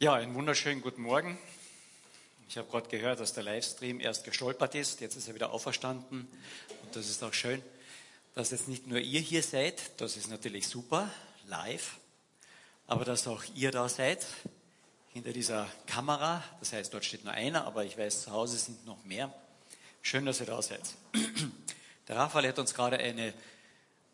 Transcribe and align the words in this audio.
Ja, 0.00 0.14
einen 0.14 0.34
wunderschönen 0.34 0.82
guten 0.82 1.02
Morgen. 1.02 1.38
Ich 2.48 2.58
habe 2.58 2.68
gerade 2.68 2.88
gehört, 2.88 3.20
dass 3.20 3.32
der 3.32 3.44
Livestream 3.44 4.00
erst 4.00 4.24
gestolpert 4.24 4.74
ist. 4.74 5.00
Jetzt 5.00 5.14
ist 5.14 5.28
er 5.28 5.36
wieder 5.36 5.52
auferstanden. 5.52 6.26
Und 6.82 6.96
das 6.96 7.08
ist 7.08 7.22
auch 7.22 7.32
schön, 7.32 7.62
dass 8.34 8.50
jetzt 8.50 8.66
nicht 8.66 8.88
nur 8.88 8.98
ihr 8.98 9.20
hier 9.20 9.44
seid. 9.44 9.92
Das 10.00 10.16
ist 10.16 10.28
natürlich 10.28 10.66
super, 10.66 11.08
live. 11.46 11.98
Aber 12.88 13.04
dass 13.04 13.28
auch 13.28 13.44
ihr 13.54 13.70
da 13.70 13.88
seid, 13.88 14.26
hinter 15.12 15.32
dieser 15.32 15.68
Kamera. 15.86 16.42
Das 16.58 16.72
heißt, 16.72 16.92
dort 16.92 17.04
steht 17.04 17.24
nur 17.24 17.32
einer, 17.32 17.64
aber 17.64 17.84
ich 17.84 17.96
weiß, 17.96 18.24
zu 18.24 18.32
Hause 18.32 18.58
sind 18.58 18.84
noch 18.84 19.02
mehr. 19.04 19.32
Schön, 20.02 20.26
dass 20.26 20.40
ihr 20.40 20.46
da 20.46 20.60
seid. 20.60 20.82
Der 22.08 22.16
Raphael 22.16 22.48
hat 22.48 22.58
uns 22.58 22.74
gerade 22.74 22.98
eine, 22.98 23.32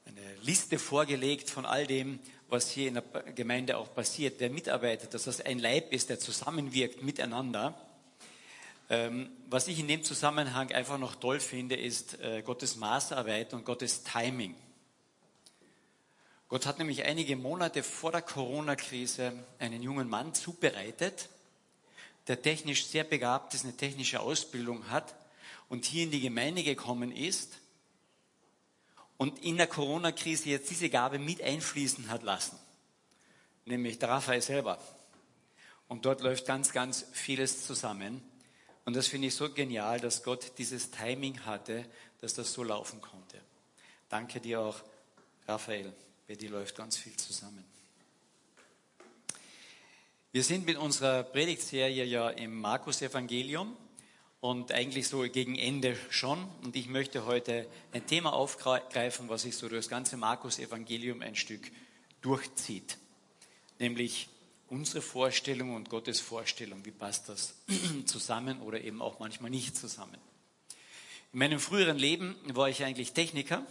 eine 0.05 0.35
Liste 0.43 0.79
vorgelegt 0.79 1.49
von 1.49 1.65
all 1.65 1.87
dem, 1.87 2.21
was 2.51 2.71
hier 2.71 2.89
in 2.89 2.95
der 2.95 3.03
Gemeinde 3.35 3.77
auch 3.77 3.95
passiert, 3.95 4.41
der 4.41 4.51
mitarbeitet, 4.51 5.15
dass 5.15 5.25
das 5.25 5.41
ein 5.41 5.59
Leib 5.59 5.93
ist, 5.93 6.11
der 6.11 6.19
zusammenwirkt 6.19 7.03
miteinander. 7.03 7.75
Ähm, 8.89 9.31
was 9.49 9.69
ich 9.69 9.79
in 9.79 9.87
dem 9.87 10.03
Zusammenhang 10.03 10.73
einfach 10.73 10.99
noch 10.99 11.15
toll 11.15 11.41
finde, 11.41 11.77
ist 11.77 12.19
äh, 12.21 12.43
Gottes 12.43 12.77
Maßarbeit 12.77 13.55
und 13.55 13.65
Gottes 13.65 14.03
Timing. 14.03 14.55
Gott 16.49 16.67
hat 16.67 16.79
nämlich 16.79 17.05
einige 17.05 17.37
Monate 17.37 17.85
vor 17.85 18.11
der 18.11 18.23
Corona-Krise 18.23 19.33
einen 19.61 19.85
jungen 19.85 20.09
Mann 20.09 20.35
zubereitet, 20.35 21.29
der 22.27 22.43
technisch 22.43 22.87
sehr 22.87 23.05
begabt 23.05 23.55
ist, 23.55 23.63
eine 23.65 23.77
technische 23.77 24.19
Ausbildung 24.19 24.91
hat 24.91 25.15
und 25.69 25.85
hier 25.85 26.03
in 26.03 26.11
die 26.11 26.21
Gemeinde 26.21 26.65
gekommen 26.65 27.13
ist 27.13 27.60
und 29.21 29.39
in 29.41 29.59
der 29.59 29.67
Corona-Krise 29.67 30.49
jetzt 30.49 30.71
diese 30.71 30.89
Gabe 30.89 31.19
mit 31.19 31.43
einfließen 31.43 32.09
hat 32.09 32.23
lassen. 32.23 32.59
Nämlich 33.67 33.99
der 33.99 34.09
Raphael 34.09 34.41
selber. 34.41 34.79
Und 35.89 36.07
dort 36.07 36.23
läuft 36.23 36.47
ganz, 36.47 36.73
ganz 36.73 37.05
vieles 37.13 37.67
zusammen. 37.67 38.23
Und 38.87 38.97
das 38.97 39.09
finde 39.09 39.29
ich 39.29 39.35
so 39.35 39.53
genial, 39.53 40.01
dass 40.01 40.23
Gott 40.23 40.53
dieses 40.57 40.91
Timing 40.91 41.45
hatte, 41.45 41.85
dass 42.23 42.33
das 42.33 42.51
so 42.55 42.65
laufen 42.65 43.03
konnte. 43.03 43.39
Danke 44.09 44.41
dir 44.41 44.63
auch, 44.63 44.81
Raphael. 45.47 45.93
Bei 46.27 46.35
dir 46.35 46.49
läuft 46.49 46.75
ganz 46.77 46.97
viel 46.97 47.15
zusammen. 47.15 47.67
Wir 50.33 50.43
sind 50.43 50.65
mit 50.65 50.79
unserer 50.79 51.25
Predigtserie 51.25 52.05
ja 52.05 52.31
im 52.31 52.59
Markus-Evangelium 52.59 53.77
und 54.41 54.73
eigentlich 54.73 55.09
so 55.09 55.21
gegen 55.21 55.57
Ende 55.57 55.97
schon. 56.09 56.49
Und 56.63 56.75
ich 56.75 56.89
möchte 56.89 57.27
heute 57.27 57.67
ein 57.93 58.07
Thema 58.07 58.33
aufgreifen, 58.33 59.29
was 59.29 59.43
sich 59.43 59.57
so 59.57 59.69
durch 59.69 59.85
das 59.85 59.91
ganze 59.91 60.17
Markus-Evangelium 60.17 61.21
ein 61.21 61.37
Stück 61.37 61.71
durchzieht. 62.23 62.97
Nämlich 63.79 64.29
unsere 64.69 65.03
Vorstellung 65.03 65.75
und 65.75 65.91
Gottes 65.91 66.21
Vorstellung. 66.21 66.85
Wie 66.85 66.91
passt 66.91 67.29
das 67.29 67.55
zusammen 68.07 68.61
oder 68.63 68.81
eben 68.81 69.03
auch 69.03 69.19
manchmal 69.19 69.51
nicht 69.51 69.77
zusammen? 69.77 70.17
In 71.33 71.39
meinem 71.39 71.61
früheren 71.61 71.99
Leben 71.99 72.35
war 72.55 72.69
ich 72.69 72.83
eigentlich 72.83 73.13
Techniker, 73.13 73.65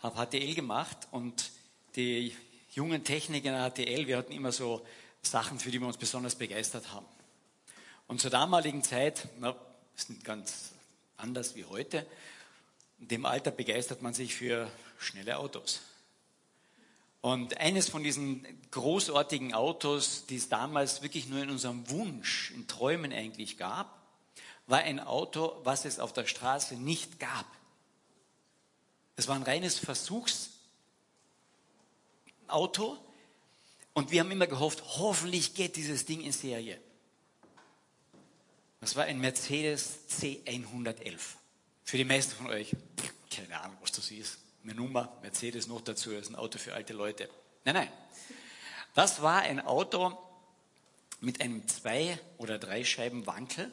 habe 0.00 0.26
HTL 0.26 0.54
gemacht 0.54 1.08
und 1.12 1.50
die 1.96 2.34
jungen 2.74 3.04
Techniker 3.04 3.50
in 3.50 3.70
HTL, 3.70 4.06
wir 4.06 4.18
hatten 4.18 4.32
immer 4.32 4.52
so 4.52 4.84
Sachen, 5.22 5.58
für 5.58 5.70
die 5.70 5.80
wir 5.80 5.86
uns 5.86 5.96
besonders 5.96 6.34
begeistert 6.34 6.92
haben. 6.92 7.06
Und 8.12 8.20
zur 8.20 8.30
damaligen 8.30 8.82
Zeit, 8.82 9.26
na, 9.40 9.56
ist 9.96 10.10
nicht 10.10 10.22
ganz 10.22 10.72
anders 11.16 11.54
wie 11.54 11.64
heute, 11.64 12.06
in 13.00 13.08
dem 13.08 13.24
Alter 13.24 13.50
begeistert 13.50 14.02
man 14.02 14.12
sich 14.12 14.34
für 14.34 14.70
schnelle 14.98 15.38
Autos. 15.38 15.80
Und 17.22 17.56
eines 17.56 17.88
von 17.88 18.02
diesen 18.04 18.46
großartigen 18.70 19.54
Autos, 19.54 20.26
die 20.26 20.36
es 20.36 20.50
damals 20.50 21.00
wirklich 21.00 21.26
nur 21.26 21.42
in 21.42 21.48
unserem 21.48 21.88
Wunsch, 21.88 22.50
in 22.50 22.68
Träumen 22.68 23.14
eigentlich 23.14 23.56
gab, 23.56 23.98
war 24.66 24.80
ein 24.80 25.00
Auto, 25.00 25.58
was 25.64 25.86
es 25.86 25.98
auf 25.98 26.12
der 26.12 26.26
Straße 26.26 26.74
nicht 26.74 27.18
gab. 27.18 27.46
Es 29.16 29.26
war 29.26 29.36
ein 29.36 29.42
reines 29.42 29.78
Versuchsauto 29.78 30.52
und 33.94 34.10
wir 34.10 34.20
haben 34.20 34.30
immer 34.30 34.48
gehofft, 34.48 34.82
hoffentlich 34.98 35.54
geht 35.54 35.76
dieses 35.76 36.04
Ding 36.04 36.20
in 36.20 36.32
Serie. 36.32 36.78
Das 38.82 38.96
war 38.96 39.04
ein 39.04 39.20
Mercedes 39.20 40.00
C111. 40.10 41.20
Für 41.84 41.96
die 41.98 42.04
meisten 42.04 42.32
von 42.32 42.48
euch, 42.48 42.74
keine 43.30 43.60
Ahnung, 43.60 43.76
was 43.80 43.92
das 43.92 44.10
ist. 44.10 44.38
Eine 44.64 44.74
Nummer, 44.74 45.16
Mercedes 45.22 45.68
noch 45.68 45.82
dazu, 45.82 46.10
das 46.10 46.22
ist 46.22 46.30
ein 46.30 46.34
Auto 46.34 46.58
für 46.58 46.74
alte 46.74 46.92
Leute. 46.92 47.30
Nein, 47.64 47.76
nein. 47.76 47.88
Das 48.92 49.22
war 49.22 49.42
ein 49.42 49.60
Auto 49.60 50.18
mit 51.20 51.40
einem 51.40 51.68
Zwei- 51.68 52.18
oder 52.38 52.58
Dreischeiben-Wankel. 52.58 53.72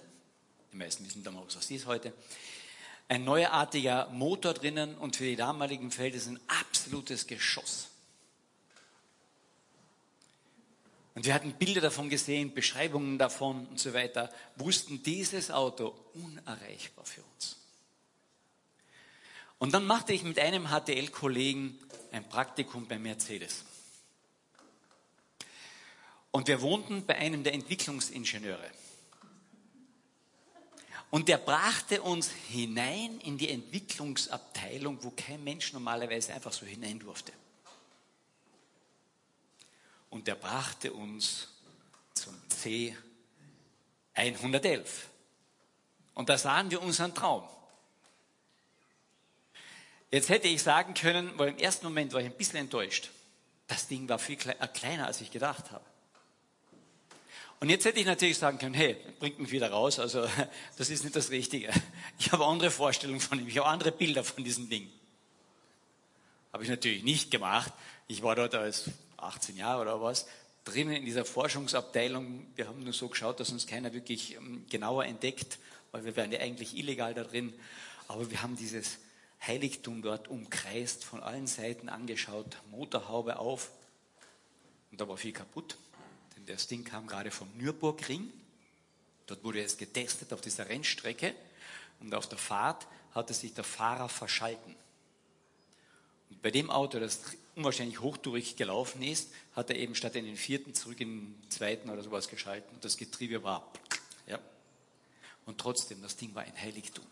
Die 0.71 0.77
meisten 0.77 1.03
wissen 1.07 1.23
damals, 1.23 1.55
was 1.55 1.63
das 1.67 1.71
ist 1.71 1.87
heute. 1.87 2.13
Ein 3.07 3.23
neuartiger 3.23 4.09
Motor 4.09 4.53
drinnen 4.53 4.95
und 4.95 5.15
für 5.15 5.23
die 5.23 5.35
damaligen 5.35 5.89
Felder 5.89 6.19
ein 6.27 6.39
absolutes 6.47 7.25
Geschoss. 7.25 7.88
Und 11.15 11.25
wir 11.25 11.33
hatten 11.33 11.53
Bilder 11.53 11.81
davon 11.81 12.09
gesehen, 12.09 12.53
Beschreibungen 12.53 13.17
davon 13.17 13.67
und 13.67 13.79
so 13.79 13.93
weiter, 13.93 14.31
wussten 14.55 15.01
dieses 15.03 15.51
Auto 15.51 15.95
unerreichbar 16.13 17.05
für 17.05 17.21
uns. 17.21 17.57
Und 19.57 19.73
dann 19.73 19.85
machte 19.85 20.13
ich 20.13 20.23
mit 20.23 20.39
einem 20.39 20.69
HTL-Kollegen 20.69 21.77
ein 22.11 22.27
Praktikum 22.29 22.87
bei 22.87 22.97
Mercedes. 22.97 23.65
Und 26.31 26.47
wir 26.47 26.61
wohnten 26.61 27.05
bei 27.05 27.15
einem 27.15 27.43
der 27.43 27.53
Entwicklungsingenieure. 27.53 28.69
Und 31.09 31.27
der 31.27 31.39
brachte 31.39 32.03
uns 32.03 32.29
hinein 32.49 33.19
in 33.21 33.37
die 33.37 33.49
Entwicklungsabteilung, 33.49 35.03
wo 35.03 35.09
kein 35.09 35.43
Mensch 35.43 35.73
normalerweise 35.73 36.33
einfach 36.33 36.53
so 36.53 36.65
hinein 36.67 36.99
durfte 36.99 37.33
und 40.09 40.27
er 40.27 40.35
brachte 40.35 40.93
uns 40.93 41.47
zum 42.13 42.35
C 42.49 42.95
111. 44.13 45.09
Und 46.13 46.29
da 46.29 46.37
sahen 46.37 46.69
wir 46.71 46.81
unseren 46.81 47.13
Traum. 47.15 47.43
Jetzt 50.11 50.29
hätte 50.29 50.47
ich 50.47 50.61
sagen 50.63 50.93
können, 50.93 51.31
weil 51.37 51.49
im 51.49 51.57
ersten 51.57 51.85
Moment 51.85 52.13
war 52.13 52.19
ich 52.19 52.25
ein 52.25 52.33
bisschen 52.33 52.59
enttäuscht. 52.59 53.11
Das 53.67 53.87
Ding 53.87 54.09
war 54.09 54.17
viel 54.17 54.37
äh, 54.47 54.67
kleiner, 54.67 55.05
als 55.05 55.21
ich 55.21 55.31
gedacht 55.31 55.71
habe. 55.71 55.85
Und 57.59 57.69
jetzt 57.69 57.85
hätte 57.85 57.99
ich 57.99 58.05
natürlich 58.05 58.37
sagen 58.37 58.57
können, 58.57 58.73
hey, 58.73 58.95
bringt 59.19 59.39
mich 59.39 59.51
wieder 59.51 59.69
raus, 59.69 59.99
also 59.99 60.27
das 60.77 60.89
ist 60.89 61.03
nicht 61.03 61.15
das 61.15 61.29
Richtige. 61.29 61.69
Ich 62.17 62.31
habe 62.31 62.45
andere 62.45 62.71
Vorstellungen 62.71 63.19
von 63.19 63.39
ihm, 63.39 63.47
ich 63.47 63.57
habe 63.57 63.67
andere 63.67 63.91
Bilder 63.91 64.23
von 64.23 64.43
diesem 64.43 64.69
Ding. 64.69 64.89
Habe 66.51 66.63
ich 66.63 66.69
natürlich 66.69 67.03
nicht 67.03 67.29
gemacht. 67.29 67.71
Ich 68.07 68.23
war 68.23 68.35
dort 68.35 68.55
als 68.55 68.89
18 69.23 69.57
Jahre 69.57 69.81
oder 69.81 70.01
was, 70.01 70.27
drinnen 70.63 70.93
in 70.93 71.05
dieser 71.05 71.25
Forschungsabteilung. 71.25 72.45
Wir 72.55 72.67
haben 72.67 72.83
nur 72.83 72.93
so 72.93 73.07
geschaut, 73.07 73.39
dass 73.39 73.51
uns 73.51 73.67
keiner 73.67 73.93
wirklich 73.93 74.35
ähm, 74.35 74.65
genauer 74.69 75.05
entdeckt, 75.05 75.57
weil 75.91 76.05
wir 76.05 76.15
wären 76.15 76.31
ja 76.31 76.39
eigentlich 76.39 76.77
illegal 76.77 77.13
da 77.13 77.23
drin. 77.23 77.53
Aber 78.07 78.29
wir 78.29 78.41
haben 78.41 78.55
dieses 78.55 78.97
Heiligtum 79.45 80.01
dort 80.01 80.27
umkreist, 80.27 81.05
von 81.05 81.21
allen 81.23 81.47
Seiten 81.47 81.89
angeschaut, 81.89 82.57
Motorhaube 82.71 83.39
auf. 83.39 83.71
Und 84.91 84.99
da 84.99 85.07
war 85.07 85.17
viel 85.17 85.33
kaputt, 85.33 85.77
denn 86.35 86.45
das 86.45 86.67
Ding 86.67 86.83
kam 86.83 87.07
gerade 87.07 87.31
vom 87.31 87.49
Nürburgring. 87.57 88.31
Dort 89.27 89.43
wurde 89.43 89.61
es 89.61 89.77
getestet 89.77 90.33
auf 90.33 90.41
dieser 90.41 90.67
Rennstrecke. 90.67 91.33
Und 91.99 92.13
auf 92.15 92.27
der 92.27 92.37
Fahrt 92.37 92.87
hatte 93.13 93.33
sich 93.33 93.53
der 93.53 93.63
Fahrer 93.63 94.09
verschalten. 94.09 94.75
Und 96.29 96.41
bei 96.41 96.51
dem 96.51 96.69
Auto, 96.69 96.99
das 96.99 97.21
unwahrscheinlich 97.59 97.99
hochtourig 97.99 98.55
gelaufen 98.55 99.03
ist, 99.03 99.31
hat 99.53 99.69
er 99.69 99.75
eben 99.75 99.93
statt 99.93 100.15
in 100.15 100.23
den 100.23 100.37
vierten 100.37 100.73
zurück 100.73 101.01
in 101.01 101.35
den 101.35 101.51
zweiten 101.51 101.89
oder 101.89 102.01
sowas 102.01 102.29
geschalten. 102.29 102.73
Und 102.73 102.85
das 102.85 102.95
Getriebe 102.95 103.43
war, 103.43 103.69
ja. 104.27 104.39
Und 105.45 105.59
trotzdem, 105.59 106.01
das 106.01 106.15
Ding 106.15 106.33
war 106.33 106.43
ein 106.43 106.57
Heiligtum. 106.57 107.05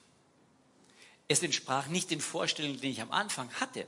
Es 1.27 1.44
entsprach 1.44 1.88
nicht 1.88 2.11
den 2.11 2.21
Vorstellungen, 2.21 2.79
die 2.79 2.89
ich 2.89 3.01
am 3.01 3.11
Anfang 3.11 3.51
hatte. 3.55 3.85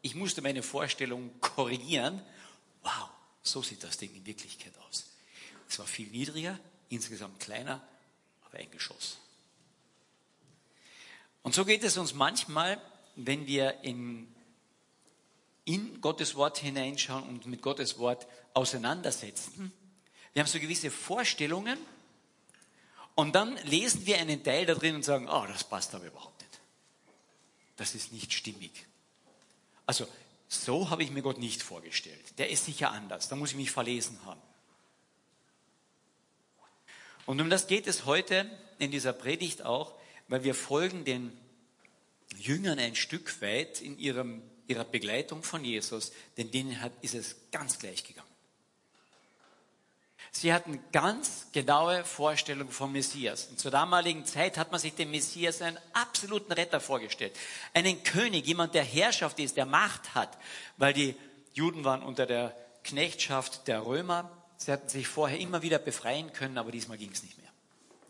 Ich 0.00 0.16
musste 0.16 0.42
meine 0.42 0.64
Vorstellung 0.64 1.30
korrigieren. 1.40 2.20
Wow, 2.82 3.08
so 3.42 3.62
sieht 3.62 3.84
das 3.84 3.96
Ding 3.96 4.12
in 4.12 4.26
Wirklichkeit 4.26 4.72
aus. 4.88 5.06
Es 5.68 5.78
war 5.78 5.86
viel 5.86 6.08
niedriger, 6.08 6.58
insgesamt 6.88 7.38
kleiner, 7.38 7.80
aber 8.44 8.58
ein 8.58 8.70
Geschoss. 8.72 9.18
Und 11.44 11.54
so 11.54 11.64
geht 11.64 11.84
es 11.84 11.96
uns 11.96 12.12
manchmal, 12.12 12.82
wenn 13.14 13.46
wir 13.46 13.84
in 13.84 14.26
in 15.64 16.00
Gottes 16.00 16.34
Wort 16.34 16.58
hineinschauen 16.58 17.22
und 17.24 17.46
mit 17.46 17.62
Gottes 17.62 17.98
Wort 17.98 18.26
auseinandersetzen. 18.54 19.72
Wir 20.32 20.42
haben 20.42 20.48
so 20.48 20.58
gewisse 20.58 20.90
Vorstellungen 20.90 21.78
und 23.14 23.34
dann 23.34 23.56
lesen 23.64 24.06
wir 24.06 24.18
einen 24.18 24.42
Teil 24.42 24.66
da 24.66 24.74
drin 24.74 24.94
und 24.94 25.04
sagen, 25.04 25.28
oh, 25.28 25.44
das 25.46 25.64
passt 25.64 25.94
aber 25.94 26.06
überhaupt 26.06 26.40
nicht. 26.40 26.60
Das 27.76 27.94
ist 27.94 28.12
nicht 28.12 28.32
stimmig. 28.32 28.86
Also, 29.86 30.06
so 30.48 30.90
habe 30.90 31.02
ich 31.02 31.10
mir 31.10 31.22
Gott 31.22 31.38
nicht 31.38 31.62
vorgestellt. 31.62 32.38
Der 32.38 32.50
ist 32.50 32.64
sicher 32.64 32.90
anders. 32.90 33.28
Da 33.28 33.36
muss 33.36 33.50
ich 33.50 33.56
mich 33.56 33.70
verlesen 33.70 34.18
haben. 34.24 34.40
Und 37.24 37.40
um 37.40 37.50
das 37.50 37.66
geht 37.66 37.86
es 37.86 38.04
heute 38.04 38.50
in 38.78 38.90
dieser 38.90 39.12
Predigt 39.12 39.62
auch, 39.64 39.94
weil 40.28 40.44
wir 40.44 40.54
folgen 40.54 41.04
den 41.04 41.32
Jüngern 42.38 42.78
ein 42.78 42.96
Stück 42.96 43.40
weit 43.40 43.80
in 43.80 43.98
ihrem, 43.98 44.42
ihrer 44.66 44.84
Begleitung 44.84 45.42
von 45.42 45.64
Jesus, 45.64 46.12
denn 46.36 46.50
denen 46.50 46.80
hat, 46.80 46.92
ist 47.02 47.14
es 47.14 47.36
ganz 47.50 47.78
gleich 47.78 48.04
gegangen. 48.04 48.32
Sie 50.34 50.52
hatten 50.52 50.82
ganz 50.92 51.48
genaue 51.52 52.04
Vorstellungen 52.04 52.70
vom 52.70 52.92
Messias. 52.92 53.48
Und 53.48 53.60
zur 53.60 53.70
damaligen 53.70 54.24
Zeit 54.24 54.56
hat 54.56 54.72
man 54.72 54.80
sich 54.80 54.94
den 54.94 55.10
Messias 55.10 55.60
einen 55.60 55.78
absoluten 55.92 56.52
Retter 56.52 56.80
vorgestellt. 56.80 57.36
Einen 57.74 58.02
König, 58.02 58.46
jemand, 58.46 58.74
der 58.74 58.82
Herrschaft 58.82 59.38
ist, 59.40 59.58
der 59.58 59.66
Macht 59.66 60.14
hat, 60.14 60.38
weil 60.78 60.94
die 60.94 61.14
Juden 61.52 61.84
waren 61.84 62.02
unter 62.02 62.24
der 62.24 62.56
Knechtschaft 62.82 63.68
der 63.68 63.84
Römer. 63.84 64.30
Sie 64.56 64.72
hatten 64.72 64.88
sich 64.88 65.06
vorher 65.06 65.38
immer 65.38 65.60
wieder 65.60 65.78
befreien 65.78 66.32
können, 66.32 66.56
aber 66.56 66.72
diesmal 66.72 66.96
ging 66.96 67.12
es 67.12 67.22
nicht 67.22 67.36
mehr. 67.36 67.50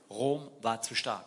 Rom 0.08 0.48
war 0.60 0.80
zu 0.80 0.94
stark. 0.94 1.26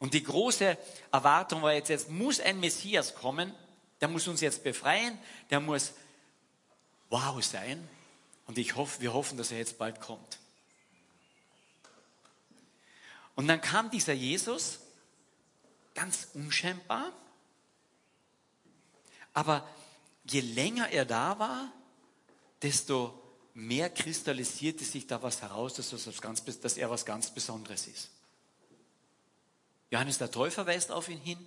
Und 0.00 0.14
die 0.14 0.24
große 0.24 0.76
Erwartung 1.12 1.62
war 1.62 1.74
jetzt, 1.74 1.90
jetzt 1.90 2.10
muss 2.10 2.40
ein 2.40 2.58
Messias 2.58 3.14
kommen, 3.14 3.54
der 4.00 4.08
muss 4.08 4.26
uns 4.26 4.40
jetzt 4.40 4.64
befreien, 4.64 5.16
der 5.50 5.60
muss 5.60 5.92
wow 7.10 7.40
sein, 7.44 7.88
und 8.50 8.58
ich 8.58 8.74
hoffe, 8.74 9.00
wir 9.00 9.12
hoffen, 9.12 9.38
dass 9.38 9.52
er 9.52 9.58
jetzt 9.58 9.78
bald 9.78 10.00
kommt. 10.00 10.40
Und 13.36 13.46
dann 13.46 13.60
kam 13.60 13.92
dieser 13.92 14.12
Jesus, 14.12 14.80
ganz 15.94 16.26
unscheinbar, 16.34 17.12
aber 19.34 19.68
je 20.24 20.40
länger 20.40 20.88
er 20.88 21.04
da 21.04 21.38
war, 21.38 21.72
desto 22.60 23.16
mehr 23.54 23.88
kristallisierte 23.88 24.84
sich 24.84 25.06
da 25.06 25.22
was 25.22 25.42
heraus, 25.42 25.74
dass, 25.74 25.90
dass 25.90 26.76
er 26.76 26.90
was 26.90 27.04
ganz 27.04 27.30
Besonderes 27.30 27.86
ist. 27.86 28.10
Johannes 29.90 30.18
der 30.18 30.30
Täufer 30.30 30.66
weist 30.66 30.92
auf 30.92 31.08
ihn 31.08 31.20
hin, 31.20 31.38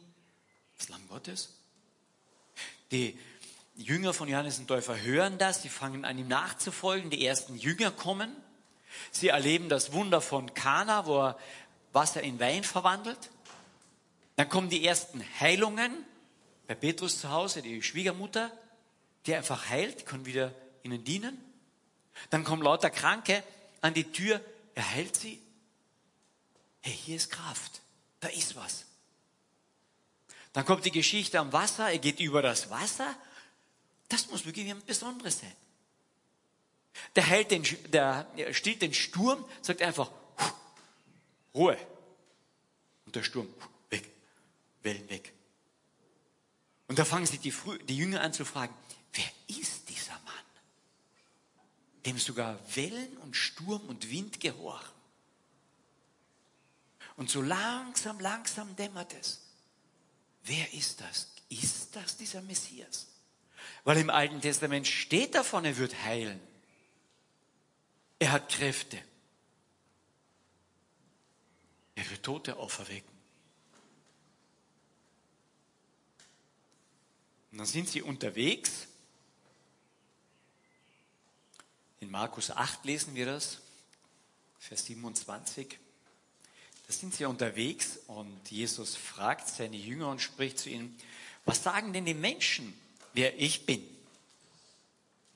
das 0.78 0.90
Lamm 0.90 1.08
Gottes. 1.08 1.50
Die 2.92 3.18
Jünger 3.76 4.14
von 4.14 4.28
Johannes 4.28 4.58
den 4.58 4.68
Täufer 4.68 5.02
hören 5.02 5.38
das, 5.38 5.62
sie 5.64 5.70
fangen 5.70 6.06
an 6.06 6.18
ihm 6.18 6.28
nachzufolgen, 6.28 7.10
die 7.10 7.26
ersten 7.26 7.56
Jünger 7.56 7.92
kommen. 7.92 8.36
Sie 9.12 9.30
erleben 9.30 9.70
das 9.70 9.94
Wunder 9.94 10.22
von 10.22 10.54
Kana, 10.54 11.06
wo 11.06 11.20
er 11.20 11.40
Wasser 11.92 12.22
in 12.22 12.40
Wein 12.40 12.64
verwandelt. 12.64 13.32
Dann 14.36 14.50
kommen 14.50 14.70
die 14.70 14.86
ersten 14.86 15.24
Heilungen 15.40 15.92
bei 16.68 16.76
Petrus 16.76 17.20
zu 17.20 17.30
Hause, 17.30 17.62
die 17.62 17.82
Schwiegermutter, 17.82 18.52
die 19.26 19.36
einfach 19.36 19.70
heilt, 19.70 20.02
die 20.02 20.06
kann 20.06 20.26
wieder 20.26 20.54
ihnen 20.84 21.04
dienen. 21.04 21.38
Dann 22.30 22.44
kommen 22.44 22.62
lauter 22.62 22.90
Kranke 22.90 23.44
an 23.82 23.94
die 23.94 24.12
Tür, 24.12 24.42
er 24.76 24.92
heilt 24.92 25.16
sie. 25.16 25.42
Hey, 26.82 26.94
hier 26.94 27.16
ist 27.16 27.32
Kraft, 27.32 27.82
da 28.24 28.30
ist 28.30 28.56
was. 28.56 28.86
Dann 30.54 30.66
kommt 30.66 30.86
die 30.86 30.92
Geschichte 30.92 31.40
am 31.40 31.52
Wasser, 31.52 31.90
er 31.90 32.00
geht 32.00 32.20
über 32.20 32.42
das 32.42 32.70
Wasser 32.70 33.16
das 34.14 34.30
muss 34.30 34.46
wirklich 34.46 34.68
jemand 34.68 34.86
Besonderes 34.86 35.40
sein. 35.40 35.56
Der, 37.16 37.24
hält 37.24 37.50
den, 37.50 37.64
der 37.92 38.28
stillt 38.52 38.84
den 38.84 38.94
Sturm, 38.94 39.44
sagt 39.64 39.82
einfach, 39.82 40.12
Ruhe. 41.56 41.78
Und 43.08 43.16
der 43.16 43.24
Sturm, 43.24 43.48
weg, 43.90 44.08
Wellen 44.84 45.10
weg. 45.10 45.34
Und 46.88 47.00
da 47.00 47.06
fangen 47.06 47.26
sich 47.26 47.40
die, 47.40 47.54
die 47.88 47.98
Jünger 47.98 48.22
an 48.22 48.34
zu 48.34 48.46
fragen, 48.46 48.74
wer 49.14 49.58
ist 49.58 49.90
dieser 49.90 50.14
Mann, 50.26 50.46
dem 52.06 52.20
sogar 52.20 52.60
Wellen 52.76 53.18
und 53.18 53.36
Sturm 53.36 53.82
und 53.88 54.12
Wind 54.12 54.40
gehorchen? 54.40 54.92
Und 57.16 57.30
so 57.30 57.42
langsam, 57.42 58.20
langsam 58.20 58.76
dämmert 58.76 59.14
es. 59.14 59.42
Wer 60.44 60.74
ist 60.74 61.02
das? 61.02 61.32
Ist 61.50 61.96
das 61.96 62.18
dieser 62.18 62.42
Messias? 62.42 63.08
Weil 63.84 63.98
im 63.98 64.10
Alten 64.10 64.42
Testament 64.42 64.88
steht 64.88 65.36
davon, 65.36 65.66
er 65.66 65.78
wird 65.78 66.04
heilen. 66.04 66.40
Er 68.20 68.32
hat 68.32 68.50
Kräfte. 68.50 69.02
Er 71.96 72.10
wird 72.10 72.24
Tote 72.24 72.58
auferwecken. 72.58 73.14
Und 77.52 77.60
dann 77.60 77.68
sind 77.68 77.88
sie 77.88 78.02
unterwegs. 78.02 78.88
In 82.00 82.10
Markus 82.10 82.50
8 82.50 82.84
lesen 82.84 83.14
wir 83.14 83.28
das, 83.28 83.60
Vers 84.58 84.86
27. 84.86 85.78
Sind 87.00 87.14
sie 87.14 87.26
unterwegs 87.26 88.00
und 88.08 88.50
Jesus 88.50 88.96
fragt 88.96 89.48
seine 89.48 89.76
Jünger 89.76 90.10
und 90.10 90.22
spricht 90.22 90.60
zu 90.60 90.70
ihnen, 90.70 90.98
was 91.46 91.64
sagen 91.64 91.92
denn 91.92 92.06
die 92.06 92.14
Menschen 92.14 92.74
wer 93.14 93.40
ich 93.40 93.66
bin. 93.66 93.88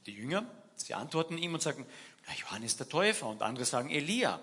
Die 0.06 0.14
Jünger, 0.14 0.46
sie 0.76 0.94
antworten 0.94 1.38
ihm 1.38 1.54
und 1.54 1.62
sagen, 1.62 1.86
ja, 2.28 2.34
Johannes 2.34 2.78
der 2.78 2.90
Täufer 2.90 3.28
und 3.28 3.42
andere 3.42 3.66
sagen 3.66 3.90
Elia. 3.90 4.42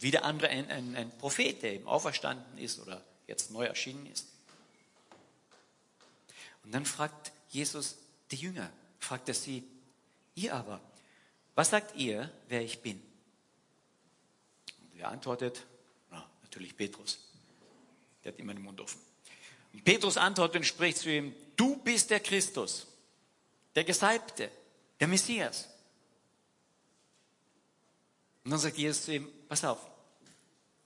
Wieder 0.00 0.24
andere 0.24 0.48
ein, 0.48 0.70
ein, 0.70 0.96
ein 0.96 1.18
Prophet, 1.18 1.62
der 1.62 1.74
eben 1.74 1.86
auferstanden 1.86 2.58
ist 2.58 2.80
oder 2.80 3.02
jetzt 3.26 3.50
neu 3.50 3.66
erschienen 3.66 4.06
ist. 4.06 4.26
Und 6.64 6.72
dann 6.72 6.86
fragt 6.86 7.32
Jesus 7.50 7.96
die 8.30 8.36
Jünger, 8.36 8.70
fragt 8.98 9.28
er 9.28 9.34
sie, 9.34 9.62
ihr 10.34 10.54
aber, 10.54 10.80
was 11.54 11.70
sagt 11.70 11.96
ihr, 11.96 12.32
wer 12.48 12.62
ich 12.62 12.80
bin? 12.80 13.02
Und 14.92 15.00
er 15.00 15.08
antwortet, 15.08 15.66
na, 15.66 15.69
natürlich 16.50 16.76
Petrus. 16.76 17.20
Der 18.24 18.32
hat 18.32 18.40
immer 18.40 18.52
den 18.52 18.64
Mund 18.64 18.80
offen. 18.80 19.00
Und 19.72 19.84
Petrus 19.84 20.16
antwortet 20.16 20.56
und 20.56 20.64
spricht 20.64 20.98
zu 20.98 21.08
ihm, 21.08 21.32
du 21.54 21.76
bist 21.76 22.10
der 22.10 22.18
Christus, 22.18 22.88
der 23.76 23.84
Gesalbte, 23.84 24.50
der 24.98 25.06
Messias. 25.06 25.68
Und 28.42 28.50
dann 28.50 28.58
sagt 28.58 28.78
Jesus 28.78 29.04
zu 29.04 29.14
ihm, 29.14 29.28
pass 29.48 29.64
auf, 29.64 29.78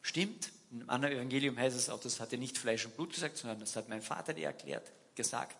stimmt, 0.02 0.50
im 0.70 0.90
anderen 0.90 1.14
Evangelium 1.14 1.56
heißt 1.56 1.76
es 1.76 1.88
auch, 1.88 2.00
das 2.00 2.20
hat 2.20 2.32
er 2.32 2.38
nicht 2.38 2.58
Fleisch 2.58 2.84
und 2.84 2.94
Blut 2.94 3.14
gesagt, 3.14 3.38
sondern 3.38 3.60
das 3.60 3.74
hat 3.74 3.88
mein 3.88 4.02
Vater 4.02 4.34
dir 4.34 4.46
erklärt, 4.46 4.92
gesagt. 5.14 5.56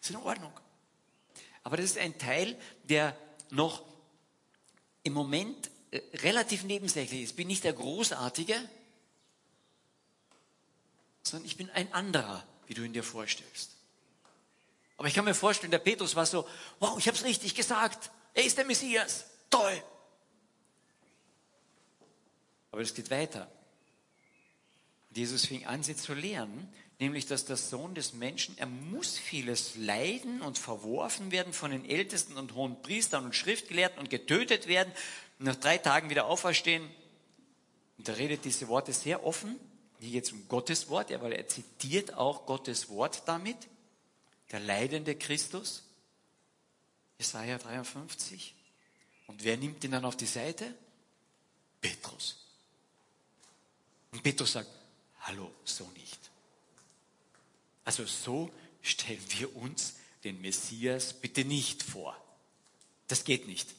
Das 0.00 0.08
ist 0.08 0.16
in 0.16 0.22
Ordnung. 0.22 0.52
Aber 1.64 1.76
das 1.76 1.86
ist 1.86 1.98
ein 1.98 2.16
Teil, 2.18 2.56
der 2.84 3.14
noch 3.50 3.84
im 5.02 5.12
Moment 5.12 5.70
äh, 5.90 6.00
relativ 6.18 6.64
nebensächlich 6.64 7.24
ist. 7.24 7.30
Ich 7.30 7.36
bin 7.36 7.48
nicht 7.48 7.64
der 7.64 7.74
Großartige, 7.74 8.56
sondern 11.22 11.46
ich 11.46 11.56
bin 11.56 11.70
ein 11.70 11.92
anderer, 11.92 12.44
wie 12.66 12.74
du 12.74 12.82
ihn 12.82 12.92
dir 12.92 13.02
vorstellst. 13.02 13.72
Aber 14.96 15.08
ich 15.08 15.14
kann 15.14 15.24
mir 15.24 15.34
vorstellen, 15.34 15.70
der 15.70 15.78
Petrus 15.78 16.16
war 16.16 16.26
so, 16.26 16.46
wow, 16.80 16.98
ich 16.98 17.06
habe 17.06 17.16
es 17.16 17.24
richtig 17.24 17.54
gesagt, 17.54 18.10
er 18.34 18.44
ist 18.44 18.58
der 18.58 18.64
Messias, 18.64 19.26
toll. 19.48 19.82
Aber 22.72 22.82
es 22.82 22.94
geht 22.94 23.10
weiter. 23.10 23.50
Jesus 25.12 25.46
fing 25.46 25.66
an, 25.66 25.82
sie 25.82 25.96
zu 25.96 26.14
lehren, 26.14 26.68
nämlich, 26.98 27.26
dass 27.26 27.44
der 27.44 27.56
Sohn 27.56 27.94
des 27.94 28.12
Menschen, 28.12 28.56
er 28.58 28.66
muss 28.66 29.18
vieles 29.18 29.76
leiden 29.76 30.42
und 30.42 30.58
verworfen 30.58 31.30
werden 31.30 31.52
von 31.52 31.70
den 31.70 31.88
Ältesten 31.88 32.36
und 32.36 32.54
hohen 32.54 32.80
Priestern 32.82 33.24
und 33.24 33.34
Schriftgelehrten 33.34 33.98
und 33.98 34.10
getötet 34.10 34.66
werden 34.66 34.92
und 35.38 35.46
nach 35.46 35.56
drei 35.56 35.78
Tagen 35.78 36.10
wieder 36.10 36.26
auferstehen. 36.26 36.88
Und 37.98 38.08
er 38.08 38.18
redet 38.18 38.44
diese 38.44 38.68
Worte 38.68 38.92
sehr 38.92 39.24
offen 39.24 39.58
hier 40.00 40.12
geht 40.12 40.24
es 40.24 40.32
um 40.32 40.46
Gottes 40.48 40.88
Wort, 40.88 41.10
weil 41.10 41.32
er 41.32 41.48
zitiert 41.48 42.14
auch 42.14 42.46
Gottes 42.46 42.88
Wort 42.88 43.22
damit. 43.26 43.56
Der 44.52 44.60
leidende 44.60 45.16
Christus. 45.16 45.82
Jesaja 47.18 47.58
53. 47.58 48.54
Und 49.26 49.44
wer 49.44 49.56
nimmt 49.56 49.82
ihn 49.84 49.90
dann 49.90 50.04
auf 50.04 50.16
die 50.16 50.26
Seite? 50.26 50.72
Petrus. 51.80 52.38
Und 54.12 54.22
Petrus 54.22 54.52
sagt, 54.52 54.70
hallo, 55.20 55.50
so 55.64 55.86
nicht. 55.96 56.18
Also 57.84 58.04
so 58.06 58.50
stellen 58.82 59.22
wir 59.38 59.54
uns 59.56 59.94
den 60.24 60.40
Messias 60.40 61.12
bitte 61.12 61.44
nicht 61.44 61.82
vor. 61.82 62.16
Das 63.08 63.24
geht 63.24 63.46
nicht. 63.46 63.74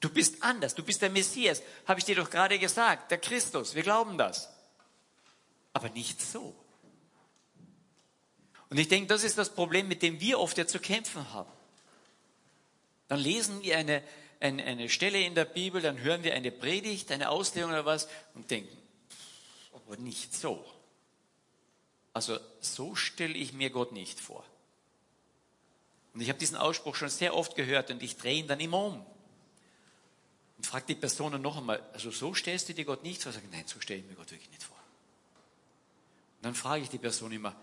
Du 0.00 0.08
bist 0.08 0.42
anders, 0.42 0.74
du 0.74 0.82
bist 0.82 1.02
der 1.02 1.10
Messias, 1.10 1.62
habe 1.86 2.00
ich 2.00 2.06
dir 2.06 2.16
doch 2.16 2.30
gerade 2.30 2.58
gesagt, 2.58 3.10
der 3.10 3.18
Christus, 3.18 3.74
wir 3.74 3.82
glauben 3.82 4.16
das. 4.16 4.48
Aber 5.74 5.90
nicht 5.90 6.20
so. 6.22 6.54
Und 8.70 8.78
ich 8.78 8.88
denke, 8.88 9.08
das 9.08 9.24
ist 9.24 9.36
das 9.36 9.50
Problem, 9.50 9.88
mit 9.88 10.02
dem 10.02 10.20
wir 10.20 10.38
oft 10.38 10.56
ja 10.56 10.66
zu 10.66 10.78
kämpfen 10.78 11.32
haben. 11.32 11.50
Dann 13.08 13.18
lesen 13.18 13.62
wir 13.62 13.76
eine, 13.76 14.02
eine, 14.38 14.64
eine 14.64 14.88
Stelle 14.88 15.20
in 15.20 15.34
der 15.34 15.44
Bibel, 15.44 15.82
dann 15.82 16.00
hören 16.00 16.22
wir 16.22 16.34
eine 16.34 16.50
Predigt, 16.50 17.10
eine 17.10 17.28
Auslegung 17.28 17.70
oder 17.70 17.84
was 17.84 18.08
und 18.34 18.50
denken, 18.50 18.76
aber 19.74 19.96
nicht 19.96 20.34
so. 20.34 20.64
Also 22.12 22.38
so 22.60 22.94
stelle 22.94 23.34
ich 23.34 23.52
mir 23.52 23.70
Gott 23.70 23.92
nicht 23.92 24.18
vor. 24.18 24.44
Und 26.14 26.20
ich 26.20 26.28
habe 26.28 26.38
diesen 26.38 26.56
Ausspruch 26.56 26.94
schon 26.94 27.08
sehr 27.08 27.34
oft 27.36 27.54
gehört 27.54 27.90
und 27.90 28.02
ich 28.02 28.16
drehe 28.16 28.38
ihn 28.38 28.48
dann 28.48 28.60
immer 28.60 28.84
um. 28.84 29.06
Und 30.60 30.66
frage 30.66 30.84
die 30.88 30.94
Person 30.94 31.40
noch 31.40 31.56
einmal, 31.56 31.82
also 31.94 32.10
so 32.10 32.34
stellst 32.34 32.68
du 32.68 32.74
dir 32.74 32.84
Gott 32.84 33.02
nicht 33.02 33.22
vor? 33.22 33.32
Sag, 33.32 33.50
nein, 33.50 33.64
so 33.66 33.80
stelle 33.80 34.00
ich 34.00 34.06
mir 34.06 34.14
Gott 34.14 34.30
wirklich 34.30 34.50
nicht 34.50 34.62
vor. 34.62 34.76
Und 34.76 36.44
dann 36.44 36.54
frage 36.54 36.82
ich 36.82 36.90
die 36.90 36.98
Person 36.98 37.32
immer, 37.32 37.56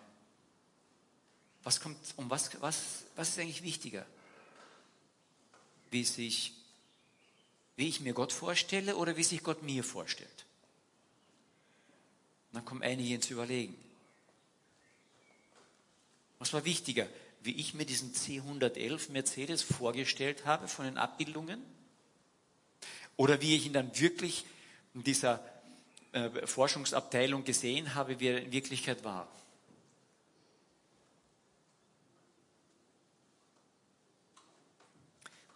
was 1.62 1.80
kommt, 1.80 1.96
um 2.16 2.28
was, 2.32 2.60
was, 2.60 3.04
was 3.16 3.30
ist 3.30 3.38
eigentlich 3.38 3.62
wichtiger? 3.62 4.04
Wie 5.92 6.04
sich, 6.04 6.54
wie 7.76 7.88
ich 7.88 8.00
mir 8.00 8.14
Gott 8.14 8.34
vorstelle 8.34 8.96
oder 8.96 9.16
wie 9.16 9.24
sich 9.24 9.44
Gott 9.44 9.62
mir 9.62 9.84
vorstellt? 9.84 10.48
Und 12.50 12.56
dann 12.56 12.66
kommen 12.66 12.82
einige 12.82 13.14
ins 13.14 13.30
Überlegen. 13.30 13.78
Was 16.40 16.52
war 16.52 16.66
wichtiger? 16.66 17.08
Wie 17.44 17.58
ich 17.58 17.76
mir 17.76 17.86
diesen 17.86 18.16
C111 18.16 19.12
Mercedes 19.12 19.62
vorgestellt 19.62 20.48
habe 20.48 20.68
von 20.68 20.86
den 20.86 20.98
Abbildungen? 20.98 21.77
Oder 23.18 23.42
wie 23.42 23.56
ich 23.56 23.66
ihn 23.66 23.74
dann 23.74 24.00
wirklich 24.00 24.46
in 24.94 25.04
dieser 25.04 25.44
äh, 26.14 26.30
Forschungsabteilung 26.48 27.44
gesehen 27.44 27.96
habe, 27.96 28.20
wie 28.20 28.28
er 28.28 28.44
in 28.44 28.52
Wirklichkeit 28.52 29.04
war? 29.04 29.28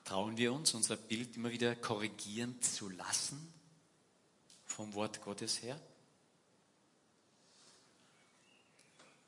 Trauen 0.04 0.36
wir 0.36 0.52
uns, 0.52 0.74
unser 0.74 0.98
Bild 0.98 1.38
immer 1.38 1.52
wieder 1.52 1.74
korrigieren 1.76 2.62
zu 2.62 2.90
lassen 2.90 3.54
vom 4.66 4.94
Wort 4.94 5.22
Gottes 5.22 5.62
her? 5.62 5.80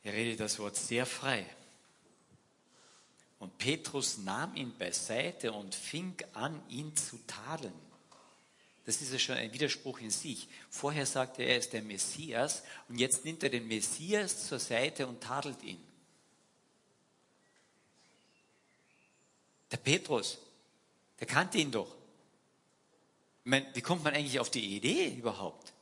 Er 0.03 0.11
redet 0.11 0.39
das 0.41 0.59
Wort 0.59 0.75
sehr 0.75 1.05
frei. 1.05 1.45
Und 3.39 3.57
Petrus 3.57 4.17
nahm 4.17 4.55
ihn 4.55 4.77
beiseite 4.77 5.53
und 5.53 5.73
fing 5.73 6.15
an, 6.33 6.61
ihn 6.69 6.95
zu 6.95 7.17
tadeln. 7.27 7.73
Das 8.85 9.01
ist 9.01 9.13
ja 9.13 9.19
schon 9.19 9.37
ein 9.37 9.53
Widerspruch 9.53 9.99
in 9.99 10.11
sich. 10.11 10.47
Vorher 10.69 11.05
sagte 11.05 11.43
er, 11.43 11.49
er 11.49 11.57
ist 11.59 11.71
der 11.71 11.81
Messias 11.81 12.63
und 12.89 12.97
jetzt 12.97 13.23
nimmt 13.23 13.43
er 13.43 13.49
den 13.49 13.67
Messias 13.67 14.47
zur 14.47 14.59
Seite 14.59 15.07
und 15.07 15.21
tadelt 15.21 15.61
ihn. 15.63 15.81
Der 19.71 19.77
Petrus, 19.77 20.37
der 21.19 21.27
kannte 21.27 21.57
ihn 21.57 21.71
doch. 21.71 21.95
Ich 23.45 23.49
meine, 23.49 23.73
wie 23.73 23.81
kommt 23.81 24.03
man 24.03 24.13
eigentlich 24.13 24.39
auf 24.39 24.51
die 24.51 24.75
Idee 24.75 25.15
überhaupt? 25.15 25.73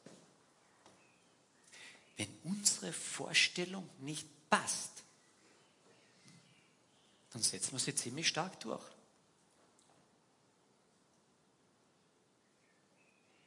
Wenn 2.18 2.30
unsere 2.44 2.94
Vorstellung 2.94 3.90
nicht 4.00 4.28
passt, 4.50 5.04
dann 7.32 7.42
setzen 7.42 7.72
wir 7.72 7.80
sie 7.80 7.96
ziemlich 7.96 8.28
stark 8.28 8.60
durch. 8.60 8.84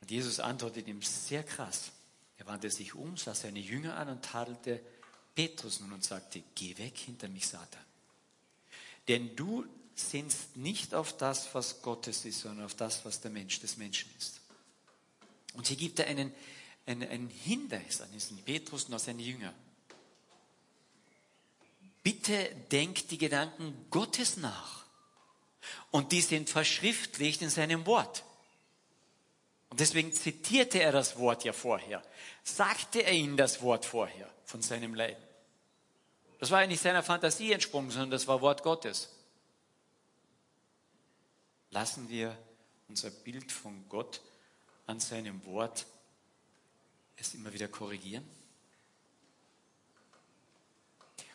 Und 0.05 0.11
Jesus 0.11 0.39
antwortet 0.39 0.87
ihm 0.87 1.01
sehr 1.01 1.43
krass. 1.43 1.91
Er 2.37 2.45
wandte 2.45 2.69
sich 2.69 2.95
um, 2.95 3.17
sah 3.17 3.35
seine 3.35 3.59
Jünger 3.59 3.97
an 3.97 4.11
und 4.11 4.23
tadelte 4.23 4.79
Petrus 5.35 5.81
nun 5.81 5.95
und 5.95 6.05
sagte, 6.05 6.43
geh 6.55 6.77
weg 6.77 6.99
hinter 6.99 7.27
mich, 7.29 7.49
Satan. 7.49 7.81
Denn 9.09 9.35
du 9.35 9.65
sinnst 9.95 10.59
nicht 10.59 10.93
auf 10.95 11.17
das, 11.17 11.55
was 11.55 11.81
Gottes 11.81 12.27
ist, 12.27 12.41
sondern 12.41 12.67
auf 12.67 12.75
das, 12.75 13.07
was 13.07 13.23
der 13.23 13.31
Mensch 13.31 13.61
des 13.61 13.79
Menschen 13.79 14.11
ist. 14.19 14.43
Und 15.55 15.69
hier 15.69 15.79
gibt 15.79 15.99
er 16.01 16.07
einen, 16.07 16.35
einen, 16.85 17.09
einen 17.09 17.31
Hinweis 17.31 18.03
an 18.03 18.13
diesen 18.13 18.37
Petrus 18.43 18.85
und 18.85 18.93
an 18.93 19.01
seine 19.01 19.23
Jünger. 19.23 19.55
Bitte 22.03 22.55
denkt 22.71 23.11
die 23.11 23.17
Gedanken 23.17 23.87
Gottes 23.89 24.37
nach. 24.37 24.85
Und 25.91 26.13
die 26.13 26.21
sind 26.21 26.51
verschriftlicht 26.51 27.41
in 27.41 27.49
seinem 27.49 27.87
Wort. 27.87 28.23
Und 29.75 29.81
deswegen 29.81 30.13
zitierte 30.13 30.81
er 30.81 30.93
das 30.93 31.19
Wort 31.19 31.43
ja 31.43 31.53
vorher. 31.53 32.01
Sagte 32.45 33.01
er 33.01 33.13
ihnen 33.13 33.37
das 33.37 33.61
Wort 33.61 33.85
vorher 33.85 34.33
von 34.45 34.63
seinem 34.63 34.95
Leiden. 34.95 35.21
Das 36.39 36.53
war 36.53 36.61
ja 36.61 36.69
nicht 36.69 36.81
seiner 36.81 37.03
Fantasie 37.03 37.51
entsprungen, 37.51 37.91
sondern 37.91 38.13
das 38.13 38.29
war 38.29 38.41
Wort 38.41 38.63
Gottes. 38.63 39.09
Lassen 41.71 42.09
wir 42.09 42.39
unser 42.87 43.11
Bild 43.11 43.51
von 43.51 43.89
Gott 43.89 44.21
an 44.87 45.01
seinem 45.01 45.45
Wort 45.45 45.87
es 47.17 47.35
immer 47.35 47.53
wieder 47.53 47.67
korrigieren? 47.67 48.23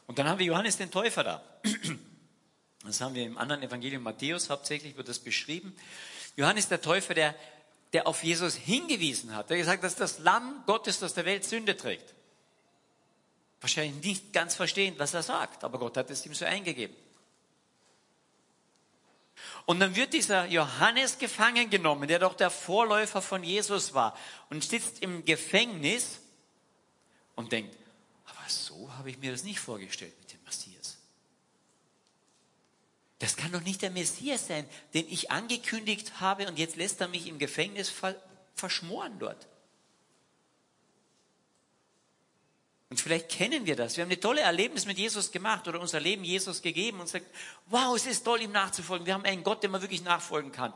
Und 0.07 0.17
dann 0.17 0.29
haben 0.29 0.39
wir 0.39 0.45
Johannes 0.45 0.77
den 0.77 0.91
Täufer 0.91 1.25
da. 1.25 1.43
Das 2.85 3.01
haben 3.01 3.15
wir 3.15 3.25
im 3.25 3.37
anderen 3.37 3.63
Evangelium 3.63 4.03
Matthäus 4.03 4.49
hauptsächlich 4.49 4.95
wird 4.95 5.09
das 5.09 5.19
beschrieben. 5.19 5.75
Johannes 6.37 6.69
der 6.69 6.81
Täufer, 6.81 7.13
der, 7.13 7.35
der 7.93 8.07
auf 8.07 8.23
Jesus 8.23 8.55
hingewiesen 8.55 9.35
hat, 9.35 9.49
der 9.49 9.57
gesagt, 9.57 9.83
dass 9.83 9.95
das 9.95 10.19
Lamm 10.19 10.63
Gottes, 10.65 10.99
das 10.99 11.13
der 11.13 11.25
Welt 11.25 11.43
Sünde 11.43 11.75
trägt. 11.75 12.13
Wahrscheinlich 13.61 14.03
nicht 14.03 14.33
ganz 14.33 14.55
verstehen, 14.55 14.95
was 14.97 15.13
er 15.13 15.23
sagt, 15.23 15.63
aber 15.63 15.79
Gott 15.79 15.97
hat 15.97 16.09
es 16.09 16.25
ihm 16.25 16.33
so 16.33 16.45
eingegeben. 16.45 16.95
Und 19.65 19.79
dann 19.79 19.95
wird 19.95 20.13
dieser 20.13 20.45
Johannes 20.47 21.17
gefangen 21.17 21.69
genommen, 21.69 22.07
der 22.07 22.19
doch 22.19 22.35
der 22.35 22.49
Vorläufer 22.49 23.21
von 23.21 23.43
Jesus 23.43 23.93
war 23.93 24.17
und 24.49 24.63
sitzt 24.63 25.01
im 25.01 25.25
Gefängnis 25.25 26.19
und 27.35 27.51
denkt, 27.51 27.75
aber 28.25 28.49
so 28.49 28.91
habe 28.97 29.09
ich 29.09 29.17
mir 29.19 29.31
das 29.31 29.43
nicht 29.43 29.59
vorgestellt 29.59 30.13
mit 30.19 30.33
dem 30.33 30.43
Messias. 30.43 30.78
Das 33.19 33.35
kann 33.35 33.51
doch 33.51 33.61
nicht 33.61 33.81
der 33.81 33.91
Messias 33.91 34.47
sein, 34.47 34.65
den 34.93 35.07
ich 35.09 35.29
angekündigt 35.29 36.21
habe 36.21 36.47
und 36.47 36.57
jetzt 36.57 36.77
lässt 36.77 37.01
er 37.01 37.09
mich 37.09 37.27
im 37.27 37.37
Gefängnis 37.37 37.91
verschmoren 38.55 39.19
dort. 39.19 39.47
Und 42.89 42.99
vielleicht 42.99 43.29
kennen 43.29 43.65
wir 43.65 43.75
das. 43.75 43.97
Wir 43.97 44.03
haben 44.03 44.09
eine 44.09 44.19
tolle 44.19 44.41
Erlebnis 44.41 44.85
mit 44.85 44.97
Jesus 44.97 45.31
gemacht 45.31 45.67
oder 45.67 45.79
unser 45.79 45.99
Leben 45.99 46.23
Jesus 46.23 46.61
gegeben 46.61 46.99
und 46.99 47.07
sagt, 47.07 47.27
wow, 47.67 47.95
es 47.95 48.07
ist 48.07 48.23
toll, 48.23 48.41
ihm 48.41 48.51
nachzufolgen. 48.51 49.05
Wir 49.05 49.13
haben 49.13 49.25
einen 49.25 49.43
Gott, 49.43 49.61
dem 49.61 49.71
man 49.71 49.81
wirklich 49.81 50.01
nachfolgen 50.01 50.51
kann. 50.51 50.73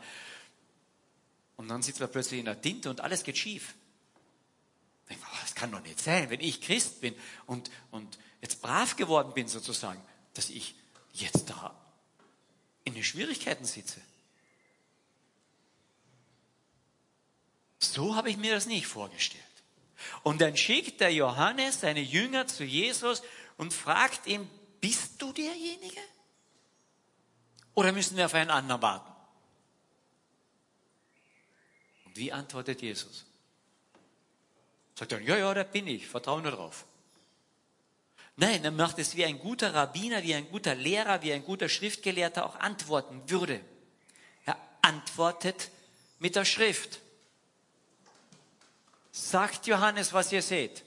Und 1.55 1.69
dann 1.69 1.81
sitzt 1.81 2.01
man 2.01 2.11
plötzlich 2.11 2.39
in 2.39 2.45
der 2.45 2.61
Tinte 2.61 2.89
und 2.89 3.01
alles 3.01 3.23
geht 3.23 3.37
schief. 3.37 3.73
Das 5.41 5.55
kann 5.55 5.71
doch 5.71 5.81
nicht 5.81 5.99
sein, 5.99 6.29
wenn 6.29 6.39
ich 6.39 6.61
Christ 6.61 7.01
bin 7.01 7.15
und, 7.45 7.71
und 7.91 8.19
jetzt 8.41 8.61
brav 8.61 8.95
geworden 8.95 9.33
bin 9.33 9.47
sozusagen, 9.47 10.01
dass 10.33 10.49
ich 10.49 10.75
jetzt 11.13 11.49
da 11.49 11.75
in 12.85 12.93
den 12.93 13.03
Schwierigkeiten 13.03 13.65
sitze. 13.65 14.01
So 17.79 18.15
habe 18.15 18.29
ich 18.29 18.37
mir 18.37 18.53
das 18.53 18.65
nicht 18.65 18.87
vorgestellt. 18.87 19.43
Und 20.23 20.41
dann 20.41 20.57
schickt 20.57 21.01
der 21.01 21.13
Johannes 21.13 21.81
seine 21.81 22.01
Jünger 22.01 22.47
zu 22.47 22.63
Jesus 22.63 23.21
und 23.57 23.73
fragt 23.73 24.27
ihn, 24.27 24.49
bist 24.81 25.21
du 25.21 25.31
derjenige? 25.31 26.01
Oder 27.73 27.91
müssen 27.91 28.17
wir 28.17 28.25
auf 28.25 28.33
einen 28.33 28.49
anderen 28.49 28.81
warten? 28.81 29.11
Und 32.05 32.17
wie 32.17 32.31
antwortet 32.31 32.81
Jesus? 32.81 33.25
Sagt 34.95 35.11
er, 35.11 35.21
ja, 35.21 35.37
ja, 35.37 35.53
da 35.53 35.63
bin 35.63 35.87
ich, 35.87 36.07
vertraue 36.07 36.41
nur 36.41 36.51
drauf. 36.51 36.85
Nein, 38.35 38.63
er 38.63 38.71
macht 38.71 38.97
es 38.97 39.15
wie 39.15 39.25
ein 39.25 39.37
guter 39.39 39.73
Rabbiner, 39.73 40.23
wie 40.23 40.33
ein 40.33 40.49
guter 40.49 40.73
Lehrer, 40.73 41.21
wie 41.21 41.33
ein 41.33 41.43
guter 41.43 41.69
Schriftgelehrter 41.69 42.45
auch 42.45 42.55
antworten 42.59 43.21
würde. 43.27 43.61
Er 44.45 44.57
antwortet 44.81 45.69
mit 46.19 46.35
der 46.35 46.45
Schrift. 46.45 46.99
Sagt 49.11 49.67
Johannes, 49.67 50.13
was 50.13 50.31
ihr 50.31 50.41
seht. 50.41 50.83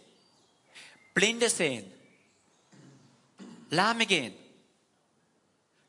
Blinde 1.15 1.49
sehen. 1.49 1.91
Lahme 3.71 4.07
gehen. 4.07 4.35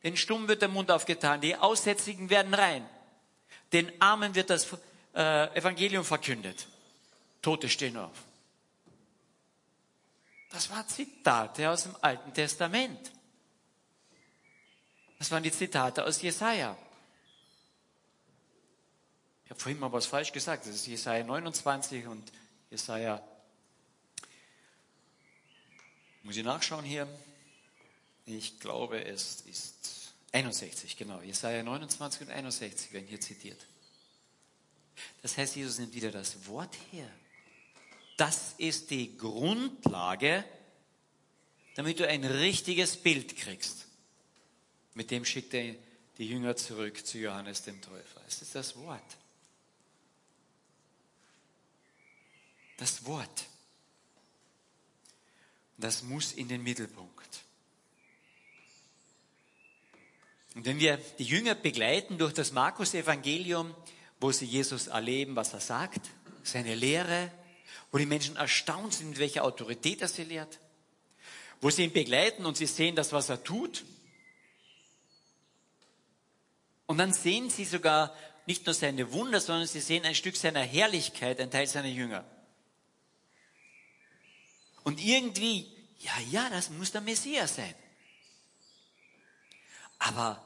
Den 0.03 0.15
Stumm 0.15 0.47
wird 0.47 0.61
der 0.61 0.69
Mund 0.69 0.91
aufgetan. 0.91 1.41
Die 1.41 1.55
Aussätzigen 1.55 2.29
werden 2.29 2.53
rein. 2.53 2.87
Den 3.73 3.91
Armen 3.99 4.35
wird 4.35 4.51
das 4.51 4.67
äh, 5.15 5.57
Evangelium 5.57 6.05
verkündet. 6.05 6.67
Tote 7.41 7.67
stehen 7.67 7.97
auf. 7.97 8.26
Das 10.57 10.71
waren 10.71 10.87
Zitate 10.87 11.69
aus 11.69 11.83
dem 11.83 11.95
Alten 12.01 12.33
Testament. 12.33 13.11
Das 15.19 15.29
waren 15.29 15.43
die 15.43 15.51
Zitate 15.51 16.03
aus 16.03 16.19
Jesaja. 16.19 16.75
Ich 19.45 19.51
habe 19.51 19.59
vorhin 19.59 19.79
mal 19.79 19.91
was 19.91 20.07
falsch 20.07 20.31
gesagt. 20.31 20.65
Das 20.65 20.73
ist 20.73 20.87
Jesaja 20.87 21.23
29 21.23 22.07
und 22.07 22.31
Jesaja. 22.71 23.21
Muss 26.23 26.37
ich 26.37 26.43
nachschauen 26.43 26.85
hier? 26.85 27.07
Ich 28.25 28.59
glaube, 28.59 29.05
es 29.05 29.41
ist 29.41 30.15
61, 30.31 30.97
genau. 30.97 31.21
Jesaja 31.21 31.61
29 31.61 32.21
und 32.21 32.29
61 32.31 32.93
werden 32.93 33.05
hier 33.05 33.21
zitiert. 33.21 33.63
Das 35.21 35.37
heißt, 35.37 35.55
Jesus 35.55 35.77
nimmt 35.77 35.93
wieder 35.93 36.09
das 36.09 36.47
Wort 36.47 36.75
her. 36.91 37.11
Das 38.17 38.55
ist 38.57 38.89
die 38.89 39.15
Grundlage, 39.17 40.43
damit 41.75 41.99
du 41.99 42.07
ein 42.07 42.25
richtiges 42.25 42.97
Bild 42.97 43.37
kriegst. 43.37 43.85
Mit 44.95 45.11
dem 45.11 45.23
schickt 45.23 45.53
er 45.53 45.75
die 46.17 46.27
Jünger 46.27 46.55
zurück 46.55 47.05
zu 47.05 47.19
Johannes 47.19 47.61
dem 47.63 47.79
Täufer. 47.81 48.21
Es 48.27 48.41
ist 48.41 48.55
das 48.55 48.75
Wort. 48.75 49.17
das 52.77 53.05
Wort. 53.05 53.45
Das 55.77 56.03
muss 56.03 56.31
in 56.31 56.47
den 56.47 56.63
Mittelpunkt. 56.63 57.43
Und 60.55 60.65
wenn 60.65 60.79
wir 60.79 60.97
die 61.19 61.23
Jünger 61.23 61.53
begleiten 61.53 62.17
durch 62.17 62.33
das 62.33 62.51
Markus-Evangelium, 62.51 63.75
wo 64.19 64.31
sie 64.31 64.45
Jesus 64.45 64.87
erleben, 64.87 65.35
was 65.35 65.53
er 65.53 65.59
sagt, 65.59 66.09
seine 66.43 66.73
Lehre, 66.73 67.31
wo 67.91 67.97
die 67.97 68.05
Menschen 68.05 68.35
erstaunt 68.35 68.93
sind, 68.93 69.09
mit 69.09 69.19
welcher 69.19 69.43
Autorität 69.43 70.01
er 70.01 70.07
sie 70.07 70.23
lehrt, 70.23 70.59
wo 71.61 71.69
sie 71.69 71.83
ihn 71.83 71.93
begleiten 71.93 72.45
und 72.45 72.57
sie 72.57 72.65
sehen 72.65 72.95
das, 72.95 73.11
was 73.11 73.29
er 73.29 73.43
tut. 73.43 73.85
Und 76.85 76.97
dann 76.97 77.13
sehen 77.13 77.49
sie 77.49 77.65
sogar 77.65 78.15
nicht 78.45 78.65
nur 78.65 78.73
seine 78.73 79.11
Wunder, 79.11 79.41
sondern 79.41 79.67
sie 79.67 79.81
sehen 79.81 80.05
ein 80.05 80.15
Stück 80.15 80.37
seiner 80.37 80.61
Herrlichkeit, 80.61 81.39
ein 81.39 81.51
Teil 81.51 81.67
seiner 81.67 81.89
Jünger. 81.89 82.23
Und 84.83 85.03
irgendwie, 85.03 85.69
ja, 85.99 86.13
ja, 86.31 86.49
das 86.49 86.69
muss 86.69 86.93
der 86.93 87.01
Messias 87.01 87.55
sein. 87.55 87.75
Aber 89.99 90.41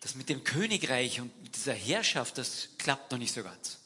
das 0.00 0.14
mit 0.14 0.28
dem 0.28 0.44
Königreich 0.44 1.20
und 1.20 1.42
mit 1.42 1.56
dieser 1.56 1.72
Herrschaft, 1.72 2.36
das 2.36 2.68
klappt 2.76 3.10
noch 3.10 3.18
nicht 3.18 3.32
so 3.32 3.42
ganz. 3.42 3.80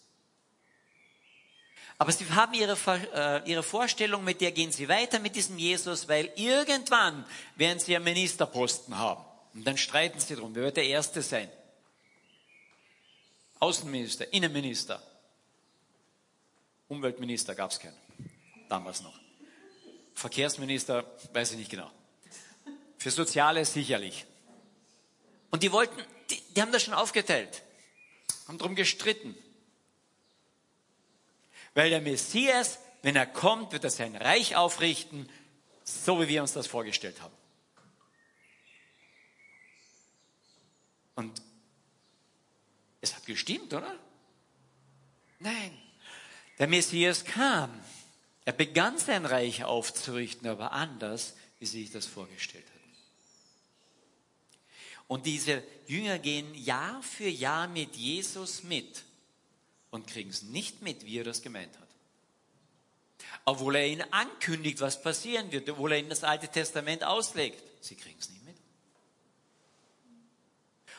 Aber 2.01 2.13
sie 2.13 2.27
haben 2.31 2.55
ihre, 2.55 2.79
äh, 3.15 3.51
ihre 3.51 3.63
Vorstellung, 3.63 4.25
mit 4.25 4.41
der 4.41 4.53
gehen 4.53 4.73
sie 4.73 4.89
weiter 4.89 5.19
mit 5.19 5.37
diesem 5.37 5.59
Jesus, 5.59 6.09
weil 6.09 6.33
irgendwann 6.35 7.27
werden 7.57 7.79
sie 7.79 7.95
einen 7.95 8.07
Ministerposten 8.07 8.97
haben. 8.97 9.23
Und 9.53 9.67
dann 9.67 9.77
streiten 9.77 10.19
sie 10.19 10.35
darum, 10.35 10.55
wer 10.55 10.63
wird 10.63 10.79
der 10.79 10.87
Erste 10.87 11.21
sein? 11.21 11.51
Außenminister, 13.59 14.33
Innenminister, 14.33 15.03
Umweltminister 16.89 17.55
gab 17.55 17.71
es 17.71 17.79
keinen, 17.79 17.99
damals 18.71 19.03
noch. 19.03 19.21
Verkehrsminister, 20.15 21.05
weiß 21.35 21.53
ich 21.53 21.59
nicht 21.59 21.71
genau. 21.71 21.91
Für 22.97 23.11
Soziales 23.11 23.75
sicherlich. 23.75 24.25
Und 25.51 25.63
die 25.63 25.71
wollten, 25.71 26.03
die, 26.31 26.41
die 26.57 26.63
haben 26.63 26.73
das 26.73 26.83
schon 26.83 26.95
aufgeteilt, 26.95 27.61
haben 28.49 28.57
darum 28.57 28.75
gestritten. 28.75 29.37
Weil 31.75 31.91
der 31.91 32.01
Messias, 32.01 32.79
wenn 33.03 33.17
er 33.17 33.27
kommt, 33.27 33.73
wird 33.73 33.85
er 33.85 33.91
sein 33.91 34.17
Reich 34.17 34.57
aufrichten, 34.57 35.29
so 35.85 36.21
wie 36.21 36.29
wir 36.29 36.43
uns 36.43 36.53
das 36.53 36.67
vorgestellt 36.67 37.21
haben. 37.21 37.35
Und 41.15 41.43
es 43.01 43.15
hat 43.15 43.27
gestimmt, 43.27 43.73
oder? 43.73 43.99
Nein. 45.39 45.77
Der 46.59 46.67
Messias 46.67 47.25
kam. 47.25 47.71
Er 48.45 48.53
begann 48.53 48.99
sein 48.99 49.27
Reich 49.27 49.65
aufzurichten, 49.65 50.49
aber 50.49 50.73
anders, 50.73 51.35
wie 51.59 51.67
sie 51.67 51.83
sich 51.83 51.91
das 51.91 52.07
vorgestellt 52.07 52.65
hatten. 52.67 52.81
Und 55.09 55.27
diese 55.27 55.63
Jünger 55.87 56.19
gehen 56.19 56.55
Jahr 56.55 57.03
für 57.03 57.29
Jahr 57.29 57.69
mit 57.69 57.97
Jesus 57.97 58.63
mit 58.63 59.05
und 59.91 60.07
kriegen 60.07 60.31
es 60.31 60.43
nicht 60.43 60.83
mit, 60.83 61.05
wie 61.05 61.19
er 61.19 61.25
das 61.25 61.43
gemeint 61.43 61.77
hat. 61.79 61.89
Obwohl 63.45 63.77
er 63.77 63.87
ihnen 63.87 64.13
ankündigt, 64.13 64.81
was 64.81 65.03
passieren 65.03 65.51
wird, 65.53 65.69
obwohl 65.69 65.93
er 65.93 65.99
ihnen 65.99 66.11
das 66.11 66.25
Alte 66.25 66.49
Testament 66.49 67.05
auslegt. 67.05 67.63
Sie 67.83 67.97
kriegen 67.97 68.19
es 68.19 68.31
nicht 68.31 68.45
mit. 68.45 68.57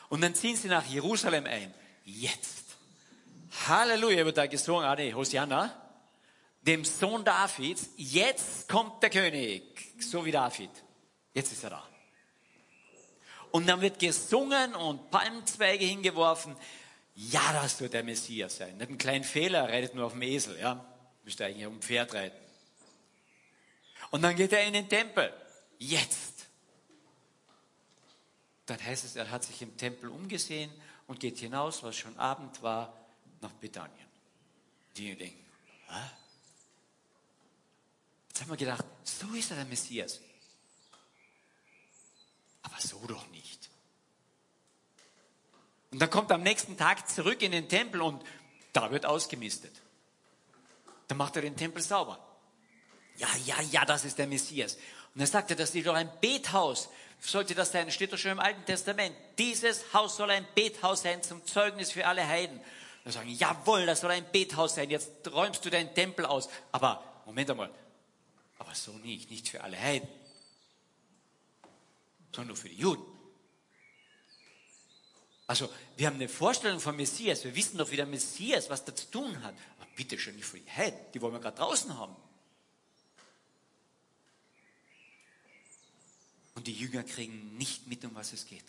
Und 0.08 0.20
dann 0.20 0.34
ziehen 0.34 0.56
sie 0.56 0.68
nach 0.68 0.84
Jerusalem 0.86 1.46
ein. 1.46 1.72
Jetzt. 2.04 2.64
Halleluja, 3.66 4.24
wird 4.24 4.36
da 4.36 4.46
gesungen, 4.46 4.84
ah 4.84 4.94
nee, 4.94 5.12
Hosianna, 5.12 5.74
dem 6.62 6.84
Sohn 6.84 7.24
Davids. 7.24 7.90
Jetzt 7.96 8.68
kommt 8.68 9.02
der 9.02 9.10
König, 9.10 9.62
so 10.00 10.24
wie 10.24 10.32
David. 10.32 10.70
Jetzt 11.34 11.52
ist 11.52 11.64
er 11.64 11.70
da. 11.70 11.88
Und 13.50 13.66
dann 13.66 13.80
wird 13.80 13.98
gesungen 13.98 14.74
und 14.74 15.10
Palmzweige 15.10 15.84
hingeworfen. 15.84 16.56
Ja, 17.14 17.52
das 17.52 17.80
wird 17.80 17.92
der 17.92 18.04
Messias 18.04 18.56
sein. 18.56 18.76
Nicht 18.76 18.88
einen 18.88 18.98
kleinen 18.98 19.24
Fehler, 19.24 19.60
er 19.60 19.68
reitet 19.68 19.94
nur 19.94 20.06
auf 20.06 20.12
dem 20.12 20.22
Esel, 20.22 20.58
ja. 20.58 20.84
Müsste 21.24 21.44
eigentlich 21.44 21.66
auf 21.66 21.72
dem 21.72 21.82
Pferd 21.82 22.14
reiten. 22.14 22.38
Und 24.10 24.22
dann 24.22 24.34
geht 24.34 24.52
er 24.52 24.64
in 24.64 24.72
den 24.72 24.88
Tempel. 24.88 25.32
Jetzt. 25.78 26.46
Dann 28.66 28.82
heißt 28.82 29.04
es, 29.04 29.16
er 29.16 29.30
hat 29.30 29.44
sich 29.44 29.60
im 29.62 29.76
Tempel 29.76 30.08
umgesehen 30.08 30.70
und 31.06 31.20
geht 31.20 31.38
hinaus, 31.38 31.82
was 31.82 31.96
schon 31.96 32.16
Abend 32.18 32.62
war, 32.62 32.96
nach 33.40 33.52
Bethanien. 33.52 34.06
Die 34.96 35.14
denken, 35.16 35.44
Hä? 35.88 36.10
Jetzt 38.28 38.40
haben 38.40 38.50
wir 38.50 38.56
gedacht, 38.56 38.84
so 39.04 39.28
ist 39.34 39.50
er 39.50 39.56
der 39.56 39.66
Messias. 39.66 40.20
Aber 42.62 42.80
so 42.80 43.04
doch 43.06 43.28
nicht. 43.28 43.68
Und 45.92 46.00
dann 46.00 46.10
kommt 46.10 46.30
er 46.30 46.36
am 46.36 46.42
nächsten 46.42 46.76
Tag 46.76 47.08
zurück 47.08 47.42
in 47.42 47.52
den 47.52 47.68
Tempel 47.68 48.00
und 48.00 48.24
da 48.72 48.90
wird 48.90 49.04
ausgemistet. 49.04 49.72
Dann 51.08 51.18
macht 51.18 51.36
er 51.36 51.42
den 51.42 51.56
Tempel 51.56 51.82
sauber. 51.82 52.18
Ja, 53.18 53.28
ja, 53.44 53.60
ja, 53.70 53.84
das 53.84 54.06
ist 54.06 54.18
der 54.18 54.26
Messias. 54.26 54.78
Und 55.14 55.20
er 55.20 55.26
sagte, 55.26 55.54
das 55.54 55.74
ist 55.74 55.86
doch 55.86 55.94
ein 55.94 56.10
Bethaus. 56.22 56.88
Sollte 57.20 57.54
das 57.54 57.70
sein? 57.70 57.90
Steht 57.90 58.12
doch 58.12 58.18
schon 58.18 58.32
im 58.32 58.40
Alten 58.40 58.64
Testament. 58.64 59.14
Dieses 59.38 59.92
Haus 59.92 60.16
soll 60.16 60.30
ein 60.30 60.46
Bethaus 60.54 61.02
sein 61.02 61.22
zum 61.22 61.44
Zeugnis 61.44 61.92
für 61.92 62.06
alle 62.06 62.26
Heiden. 62.26 62.58
Und 63.04 63.12
sagen, 63.12 63.28
jawohl, 63.28 63.84
das 63.84 64.00
soll 64.00 64.12
ein 64.12 64.24
Bethaus 64.32 64.74
sein. 64.76 64.88
Jetzt 64.88 65.10
räumst 65.30 65.64
du 65.64 65.70
deinen 65.70 65.94
Tempel 65.94 66.24
aus. 66.24 66.48
Aber, 66.72 67.04
Moment 67.26 67.50
einmal. 67.50 67.70
Aber 68.58 68.74
so 68.74 68.92
nicht. 68.92 69.30
Nicht 69.30 69.48
für 69.48 69.62
alle 69.62 69.78
Heiden. 69.78 70.08
Sondern 72.32 72.48
nur 72.48 72.56
für 72.56 72.70
die 72.70 72.76
Juden. 72.76 73.11
Also, 75.52 75.68
wir 75.98 76.06
haben 76.06 76.14
eine 76.14 76.30
Vorstellung 76.30 76.80
vom 76.80 76.96
Messias. 76.96 77.44
Wir 77.44 77.54
wissen 77.54 77.76
doch, 77.76 77.90
wie 77.90 77.96
der 77.96 78.06
Messias 78.06 78.70
was 78.70 78.86
da 78.86 78.96
zu 78.96 79.10
tun 79.10 79.42
hat. 79.42 79.54
Aber 79.80 79.90
bitte 79.94 80.16
für 80.16 80.32
die 80.32 80.70
Heiden. 80.70 80.98
Die 81.12 81.20
wollen 81.20 81.34
wir 81.34 81.40
gerade 81.40 81.58
draußen 81.58 81.94
haben. 81.98 82.16
Und 86.54 86.66
die 86.66 86.72
Jünger 86.72 87.02
kriegen 87.02 87.58
nicht 87.58 87.86
mit, 87.86 88.02
um 88.02 88.14
was 88.14 88.32
es 88.32 88.46
geht. 88.46 88.64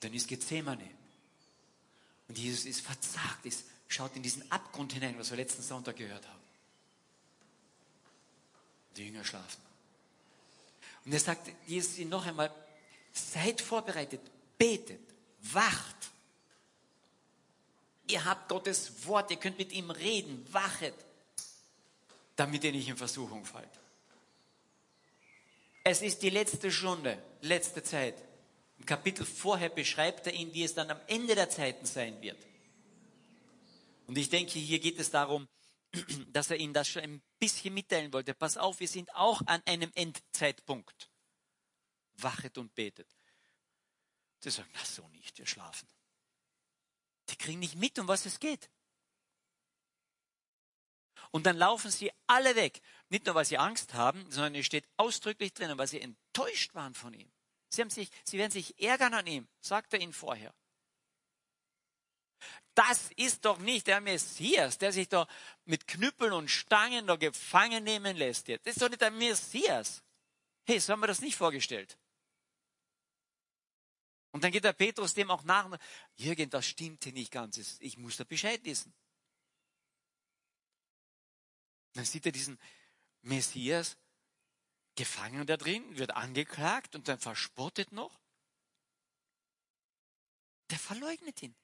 Dann 0.00 0.12
ist 0.12 0.26
Gethsemane. 0.26 0.90
Und 2.26 2.36
Jesus 2.36 2.64
ist 2.64 2.80
verzagt, 2.80 3.46
ist, 3.46 3.66
schaut 3.86 4.16
in 4.16 4.24
diesen 4.24 4.50
Abgrund 4.50 4.94
hinein, 4.94 5.16
was 5.16 5.30
wir 5.30 5.36
letzten 5.36 5.62
Sonntag 5.62 5.94
gehört 5.94 6.26
haben. 6.26 6.42
Die 8.96 9.06
Jünger 9.06 9.22
schlafen. 9.22 9.62
Und 11.04 11.12
er 11.12 11.20
sagt 11.20 11.52
Jesus 11.68 11.98
noch 11.98 12.26
einmal, 12.26 12.52
seid 13.12 13.60
vorbereitet, 13.60 14.20
betet, 14.56 15.00
wacht. 15.40 15.96
Ihr 18.08 18.24
habt 18.24 18.48
Gottes 18.48 19.06
Wort, 19.06 19.30
ihr 19.30 19.36
könnt 19.36 19.58
mit 19.58 19.72
ihm 19.72 19.90
reden, 19.90 20.46
wachet, 20.50 20.94
damit 22.36 22.64
ihr 22.64 22.72
nicht 22.72 22.88
in 22.88 22.96
Versuchung 22.96 23.44
fallt. 23.44 23.68
Es 25.84 26.02
ist 26.02 26.22
die 26.22 26.30
letzte 26.30 26.70
Stunde, 26.70 27.22
letzte 27.42 27.82
Zeit. 27.82 28.14
Im 28.78 28.86
Kapitel 28.86 29.24
vorher 29.24 29.68
beschreibt 29.68 30.26
er 30.26 30.34
ihn, 30.34 30.52
wie 30.54 30.64
es 30.64 30.74
dann 30.74 30.90
am 30.90 31.00
Ende 31.06 31.34
der 31.34 31.50
Zeiten 31.50 31.86
sein 31.86 32.20
wird. 32.22 32.38
Und 34.06 34.16
ich 34.16 34.28
denke, 34.28 34.58
hier 34.58 34.78
geht 34.78 34.98
es 34.98 35.10
darum, 35.10 35.48
dass 36.32 36.50
er 36.50 36.56
ihnen 36.56 36.74
das 36.74 36.88
schon 36.88 37.02
ein 37.02 37.22
bisschen 37.38 37.74
mitteilen 37.74 38.12
wollte. 38.12 38.34
Pass 38.34 38.56
auf, 38.56 38.80
wir 38.80 38.88
sind 38.88 39.14
auch 39.14 39.42
an 39.46 39.62
einem 39.66 39.90
Endzeitpunkt. 39.94 41.10
Wachet 42.22 42.58
und 42.58 42.74
betet. 42.74 43.08
Sie 44.40 44.50
sagen, 44.50 44.70
na 44.74 44.84
so 44.84 45.06
nicht, 45.08 45.38
wir 45.38 45.46
schlafen. 45.46 45.88
Die 47.30 47.36
kriegen 47.36 47.58
nicht 47.58 47.76
mit, 47.76 47.98
um 47.98 48.08
was 48.08 48.24
es 48.26 48.40
geht. 48.40 48.70
Und 51.30 51.44
dann 51.44 51.56
laufen 51.56 51.90
sie 51.90 52.10
alle 52.26 52.56
weg. 52.56 52.80
Nicht 53.10 53.26
nur, 53.26 53.34
weil 53.34 53.44
sie 53.44 53.58
Angst 53.58 53.94
haben, 53.94 54.30
sondern 54.30 54.54
es 54.54 54.66
steht 54.66 54.88
ausdrücklich 54.96 55.52
drinnen, 55.52 55.76
weil 55.76 55.88
sie 55.88 56.00
enttäuscht 56.00 56.74
waren 56.74 56.94
von 56.94 57.12
ihm. 57.12 57.30
Sie, 57.70 57.82
haben 57.82 57.90
sich, 57.90 58.10
sie 58.24 58.38
werden 58.38 58.52
sich 58.52 58.80
ärgern 58.80 59.12
an 59.12 59.26
ihm, 59.26 59.46
sagt 59.60 59.92
er 59.92 60.00
ihnen 60.00 60.12
vorher. 60.12 60.54
Das 62.74 63.10
ist 63.16 63.44
doch 63.44 63.58
nicht 63.58 63.88
der 63.88 64.00
Messias, 64.00 64.78
der 64.78 64.92
sich 64.92 65.08
da 65.08 65.26
mit 65.64 65.88
Knüppeln 65.88 66.32
und 66.32 66.48
Stangen 66.48 67.06
da 67.06 67.16
gefangen 67.16 67.82
nehmen 67.82 68.16
lässt. 68.16 68.48
Das 68.48 68.58
ist 68.64 68.80
doch 68.80 68.88
nicht 68.88 69.00
der 69.00 69.10
Messias. 69.10 70.02
Hey, 70.64 70.78
so 70.78 70.92
haben 70.92 71.00
wir 71.00 71.08
das 71.08 71.20
nicht 71.20 71.36
vorgestellt. 71.36 71.98
Und 74.38 74.44
dann 74.44 74.52
geht 74.52 74.62
der 74.62 74.72
Petrus 74.72 75.14
dem 75.14 75.32
auch 75.32 75.42
nach. 75.42 75.68
Jürgen, 76.14 76.48
das 76.48 76.64
stimmt 76.64 77.02
hier 77.02 77.12
nicht 77.12 77.32
ganz. 77.32 77.58
Ich 77.80 77.98
muss 77.98 78.18
da 78.18 78.22
Bescheid 78.22 78.64
wissen. 78.64 78.94
Dann 81.94 82.04
sieht 82.04 82.24
er 82.24 82.30
diesen 82.30 82.56
Messias 83.22 83.96
gefangen 84.94 85.44
da 85.44 85.56
drin, 85.56 85.98
wird 85.98 86.12
angeklagt 86.12 86.94
und 86.94 87.08
dann 87.08 87.18
verspottet 87.18 87.90
noch. 87.90 88.20
Der 90.70 90.78
verleugnet 90.78 91.42
ihn. 91.42 91.56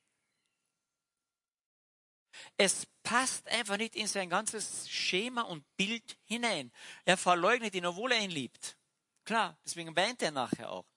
Es 2.57 2.89
passt 3.05 3.47
einfach 3.47 3.77
nicht 3.77 3.95
in 3.95 4.09
sein 4.09 4.29
ganzes 4.29 4.91
Schema 4.91 5.43
und 5.43 5.65
Bild 5.77 6.19
hinein. 6.25 6.73
Er 7.05 7.17
verleugnet 7.17 7.77
ihn, 7.77 7.87
obwohl 7.87 8.11
er 8.11 8.21
ihn 8.21 8.33
liebt. 8.33 8.77
Klar, 9.25 9.57
deswegen 9.65 9.95
weint 9.95 10.23
er 10.23 10.33
nachher 10.33 10.73
auch. 10.73 10.94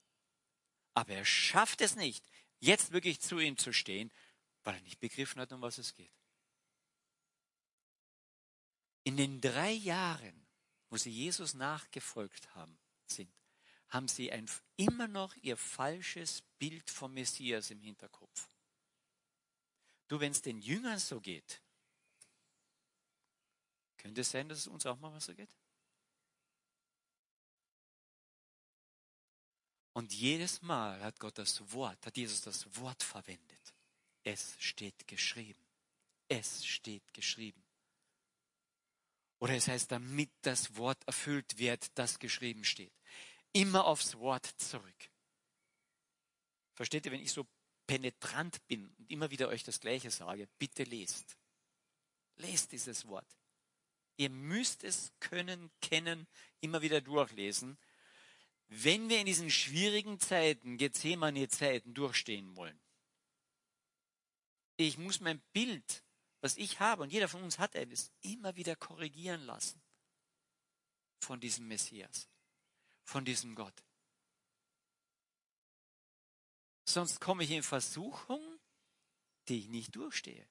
Aber 0.98 1.14
er 1.14 1.26
schafft 1.26 1.82
es 1.82 1.96
nicht, 1.96 2.26
jetzt 2.58 2.92
wirklich 2.92 3.22
zu 3.22 3.38
ihm 3.38 3.56
zu 3.56 3.72
stehen, 3.72 4.12
weil 4.64 4.74
er 4.74 4.82
nicht 4.82 5.00
begriffen 5.00 5.40
hat, 5.40 5.54
um 5.54 5.62
was 5.62 5.78
es 5.78 5.94
geht. 5.94 6.12
In 9.04 9.16
den 9.16 9.40
drei 9.40 9.74
Jahren, 9.74 10.48
wo 10.90 10.98
sie 10.98 11.12
Jesus 11.12 11.54
nachgefolgt 11.54 12.56
haben, 12.56 12.80
sind, 13.06 13.32
haben 13.90 14.08
sie 14.08 14.32
ein, 14.32 14.50
immer 14.76 15.08
noch 15.08 15.36
ihr 15.44 15.56
falsches 15.56 16.42
Bild 16.58 16.90
vom 16.90 17.14
Messias 17.14 17.70
im 17.70 17.80
Hinterkopf. 17.80 18.50
Du, 20.08 20.20
wenn 20.20 20.32
es 20.32 20.42
den 20.42 20.60
Jüngern 20.62 20.98
so 20.98 21.22
geht, 21.22 21.62
könnte 23.98 24.22
es 24.22 24.32
sein, 24.32 24.50
dass 24.50 24.58
es 24.58 24.68
uns 24.68 24.88
auch 24.88 24.98
mal 24.98 25.22
so 25.22 25.36
geht? 25.36 25.56
Und 29.98 30.14
jedes 30.14 30.62
Mal 30.62 31.02
hat 31.02 31.20
Gott 31.20 31.40
das 31.40 31.74
Wort, 31.74 32.06
hat 32.06 32.18
Jesus 32.18 32.42
das 32.42 32.68
Wort 32.78 33.02
verwendet. 33.02 33.74
Es 34.24 34.56
steht 34.60 35.08
geschrieben. 35.08 35.60
Es 36.28 36.64
steht 36.68 37.16
geschrieben. 37.16 37.66
Oder 39.40 39.56
es 39.56 39.68
heißt, 39.68 39.92
damit 39.92 40.30
das 40.44 40.76
Wort 40.76 41.04
erfüllt 41.08 41.58
wird, 41.58 41.88
das 41.98 42.20
geschrieben 42.20 42.64
steht. 42.64 42.94
Immer 43.54 43.86
aufs 43.86 44.16
Wort 44.20 44.46
zurück. 44.46 45.10
Versteht 46.76 47.08
ihr, 47.08 47.12
wenn 47.12 47.24
ich 47.24 47.32
so 47.32 47.48
penetrant 47.88 48.68
bin 48.68 48.94
und 49.00 49.10
immer 49.10 49.32
wieder 49.32 49.48
euch 49.48 49.64
das 49.64 49.80
Gleiche 49.80 50.12
sage, 50.12 50.48
bitte 50.60 50.84
lest. 50.84 51.38
Lest 52.36 52.72
dieses 52.72 53.08
Wort. 53.08 53.36
Ihr 54.18 54.30
müsst 54.30 54.84
es 54.84 55.12
können, 55.20 55.72
kennen, 55.82 56.28
immer 56.60 56.84
wieder 56.84 57.02
durchlesen, 57.02 57.80
wenn 58.70 59.10
wir 59.10 59.20
in 59.20 59.26
diesen 59.26 59.50
schwierigen 59.50 60.20
Zeiten, 60.20 60.78
Gethsemane-Zeiten 60.78 61.94
durchstehen 61.94 62.56
wollen. 62.56 62.80
Ich 64.76 64.98
muss 64.98 65.20
mein 65.20 65.40
Bild 65.54 66.04
was 66.42 66.58
ich 66.58 66.80
habe, 66.80 67.04
und 67.04 67.12
jeder 67.12 67.28
von 67.28 67.44
uns 67.44 67.60
hat 67.60 67.76
eines, 67.76 68.12
immer 68.22 68.56
wieder 68.56 68.76
korrigieren 68.76 69.42
lassen 69.42 69.82
von 71.20 71.40
diesem 71.40 71.68
Messias, 71.68 72.30
von 73.04 73.26
diesem 73.26 73.56
Gott. 73.56 73.84
Sonst 76.86 77.20
komme 77.20 77.44
ich 77.44 77.52
in 77.52 77.64
Versuchung, 77.64 78.60
die 79.48 79.60
ich 79.60 79.68
nicht 79.68 79.96
durchstehe, 79.96 80.48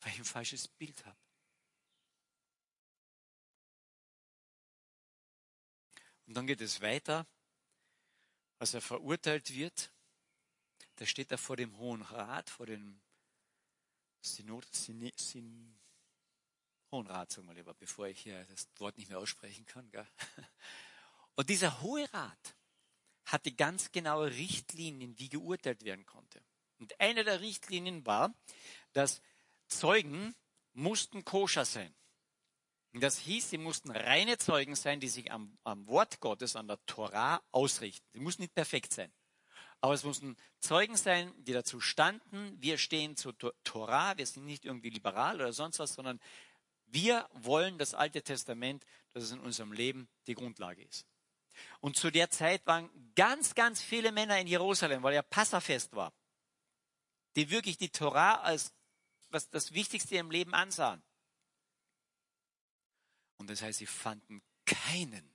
weil 0.00 0.12
ich 0.12 0.18
ein 0.18 0.24
falsches 0.24 0.68
Bild 0.68 1.04
habe. 1.04 1.18
Und 6.30 6.36
dann 6.36 6.46
geht 6.46 6.60
es 6.60 6.80
weiter, 6.80 7.26
als 8.60 8.72
er 8.74 8.80
verurteilt 8.80 9.52
wird. 9.52 9.90
Da 10.94 11.04
steht 11.04 11.32
er 11.32 11.38
vor 11.38 11.56
dem 11.56 11.76
Hohen 11.76 12.02
Rat, 12.02 12.48
vor 12.48 12.66
dem 12.66 13.00
Synod, 14.22 14.64
Syn, 14.72 15.10
Syn, 15.16 15.76
Hohen 16.92 17.08
Rat, 17.08 17.32
sagen 17.32 17.48
wir 17.48 17.54
lieber, 17.54 17.74
bevor 17.74 18.06
ich 18.06 18.20
hier 18.20 18.44
das 18.44 18.68
Wort 18.76 18.96
nicht 18.96 19.08
mehr 19.08 19.18
aussprechen 19.18 19.66
kann. 19.66 19.90
Gell? 19.90 20.06
Und 21.34 21.50
dieser 21.50 21.80
Hohe 21.80 22.08
Rat 22.12 22.54
hatte 23.24 23.50
ganz 23.50 23.90
genaue 23.90 24.30
Richtlinien, 24.30 25.18
wie 25.18 25.30
geurteilt 25.30 25.82
werden 25.82 26.06
konnte. 26.06 26.40
Und 26.78 27.00
eine 27.00 27.24
der 27.24 27.40
Richtlinien 27.40 28.06
war, 28.06 28.32
dass 28.92 29.20
Zeugen 29.66 30.36
mussten 30.74 31.24
koscher 31.24 31.64
sein. 31.64 31.92
Das 32.92 33.18
hieß, 33.18 33.50
sie 33.50 33.58
mussten 33.58 33.90
reine 33.90 34.36
Zeugen 34.38 34.74
sein, 34.74 34.98
die 34.98 35.08
sich 35.08 35.30
am, 35.30 35.56
am 35.62 35.86
Wort 35.86 36.20
Gottes, 36.20 36.56
an 36.56 36.66
der 36.66 36.84
Torah 36.86 37.40
ausrichten. 37.52 38.06
Sie 38.12 38.20
mussten 38.20 38.42
nicht 38.42 38.54
perfekt 38.54 38.92
sein. 38.92 39.12
Aber 39.80 39.94
es 39.94 40.04
mussten 40.04 40.36
Zeugen 40.58 40.96
sein, 40.96 41.32
die 41.44 41.52
dazu 41.52 41.80
standen, 41.80 42.56
wir 42.60 42.78
stehen 42.78 43.16
zur 43.16 43.34
Torah, 43.64 44.18
wir 44.18 44.26
sind 44.26 44.44
nicht 44.44 44.64
irgendwie 44.64 44.90
liberal 44.90 45.36
oder 45.36 45.52
sonst 45.52 45.78
was, 45.78 45.94
sondern 45.94 46.20
wir 46.86 47.28
wollen 47.32 47.78
das 47.78 47.94
Alte 47.94 48.22
Testament, 48.22 48.84
dass 49.12 49.22
es 49.22 49.30
in 49.30 49.40
unserem 49.40 49.72
Leben 49.72 50.08
die 50.26 50.34
Grundlage 50.34 50.82
ist. 50.82 51.06
Und 51.80 51.96
zu 51.96 52.10
der 52.10 52.30
Zeit 52.30 52.66
waren 52.66 52.90
ganz, 53.14 53.54
ganz 53.54 53.80
viele 53.80 54.12
Männer 54.12 54.38
in 54.38 54.46
Jerusalem, 54.46 55.02
weil 55.02 55.14
ja 55.14 55.22
Passafest 55.22 55.94
war, 55.94 56.12
die 57.36 57.50
wirklich 57.50 57.78
die 57.78 57.90
Torah 57.90 58.40
als 58.40 58.74
was 59.30 59.48
das 59.48 59.72
Wichtigste 59.72 60.16
im 60.16 60.30
Leben 60.30 60.54
ansahen. 60.54 61.02
Und 63.40 63.48
das 63.48 63.62
heißt, 63.62 63.78
sie 63.78 63.86
fanden 63.86 64.42
keinen 64.66 65.34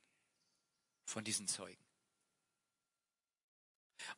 von 1.05 1.23
diesen 1.23 1.47
Zeugen 1.47 1.83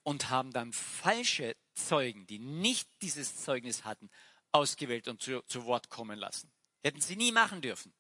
und 0.04 0.30
haben 0.30 0.52
dann 0.52 0.73
falsche 0.73 1.56
Zeugen, 1.73 2.28
die 2.28 2.38
nicht 2.38 2.89
dieses 3.02 3.38
Zeugnis 3.41 3.86
hatten, 3.86 4.10
ausgewählt 4.52 5.08
und 5.08 5.21
zu, 5.21 5.41
zu 5.43 5.63
Wort 5.63 5.89
kommen 5.89 6.19
lassen. 6.19 6.52
Hätten 6.84 7.00
sie 7.00 7.15
nie 7.15 7.32
machen 7.32 7.62
dürfen. 7.62 7.93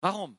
Warum? 0.00 0.38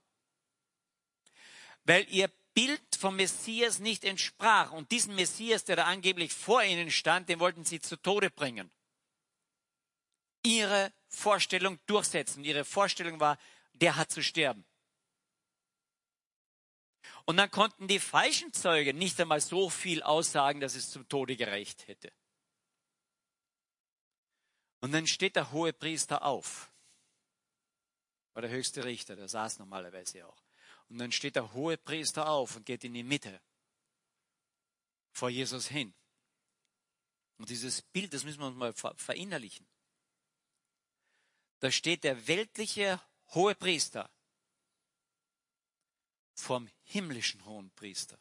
Weil 1.84 2.08
ihr 2.10 2.30
Bild 2.54 2.96
vom 2.96 3.18
Messias 3.18 3.80
nicht 3.80 4.06
entsprach. 4.06 4.72
Und 4.72 4.90
diesen 4.92 5.16
Messias, 5.16 5.66
der 5.66 5.76
da 5.76 5.84
angeblich 5.84 6.32
vor 6.32 6.64
ihnen 6.64 6.92
stand, 6.92 7.28
den 7.28 7.42
wollten 7.42 7.66
sie 7.66 7.82
zu 7.82 7.98
Tode 7.98 8.30
bringen. 8.30 8.72
Ihre 10.44 10.94
Vorstellung 11.10 11.80
durchsetzen. 11.86 12.44
Ihre 12.44 12.64
Vorstellung 12.64 13.20
war, 13.20 13.38
der 13.74 13.96
hat 13.96 14.12
zu 14.12 14.24
sterben. 14.24 14.66
Und 17.26 17.38
dann 17.38 17.52
konnten 17.52 17.88
die 17.88 18.00
falschen 18.00 18.54
Zeugen 18.54 18.98
nicht 18.98 19.20
einmal 19.20 19.42
so 19.42 19.70
viel 19.70 20.02
aussagen, 20.02 20.60
dass 20.60 20.76
es 20.76 20.90
zum 20.90 21.08
Tode 21.08 21.36
gereicht 21.36 21.88
hätte. 21.88 22.12
Und 24.82 24.94
dann 24.94 25.08
steht 25.08 25.36
der 25.36 25.52
hohe 25.52 25.74
Priester 25.74 26.24
auf. 26.24 26.72
War 28.34 28.42
der 28.42 28.52
höchste 28.52 28.84
Richter, 28.84 29.16
der 29.16 29.28
saß 29.28 29.60
normalerweise 29.60 30.26
auch. 30.26 30.42
Und 30.88 30.98
dann 30.98 31.12
steht 31.12 31.36
der 31.36 31.54
hohe 31.54 31.78
Priester 31.78 32.30
auf 32.30 32.56
und 32.56 32.66
geht 32.66 32.84
in 32.84 32.94
die 32.94 33.04
Mitte 33.04 33.42
vor 35.12 35.30
Jesus 35.30 35.68
hin. 35.68 35.94
Und 37.38 37.50
dieses 37.50 37.82
Bild, 37.82 38.14
das 38.14 38.24
müssen 38.24 38.40
wir 38.40 38.48
uns 38.48 38.58
mal 38.58 38.74
verinnerlichen. 38.74 39.68
Da 41.60 41.72
steht 41.72 42.04
der 42.04 42.28
weltliche 42.28 43.02
hohe 43.34 43.56
Priester 43.56 44.10
vom 46.34 46.70
himmlischen 46.84 47.44
hohen 47.46 47.70
Priester. 47.72 48.18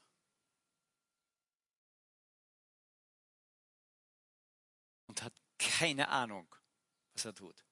Und 5.07 5.23
hat 5.23 5.33
keine 5.59 6.09
Ahnung, 6.09 6.53
was 7.13 7.25
er 7.25 7.35
tut. 7.35 7.65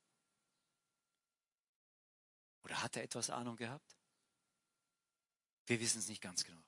Oder 2.63 2.83
hat 2.83 2.97
er 2.97 3.03
etwas 3.03 3.31
Ahnung 3.31 3.57
gehabt? 3.57 3.97
Wir 5.67 5.81
wissen 5.81 5.99
es 5.99 6.09
nicht 6.09 6.23
ganz 6.23 6.45
genau. 6.45 6.63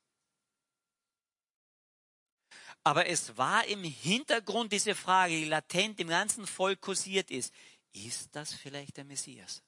Aber 2.84 3.06
es 3.06 3.36
war 3.36 3.64
im 3.66 3.84
Hintergrund 3.84 4.72
diese 4.72 4.94
Frage, 4.94 5.34
die 5.34 5.44
latent 5.44 6.00
im 6.00 6.08
ganzen 6.08 6.46
Volk 6.46 6.80
kursiert 6.80 7.30
ist. 7.30 7.52
Ist 7.92 8.34
das 8.34 8.52
vielleicht 8.52 8.96
der 8.96 9.04
Messias? 9.04 9.62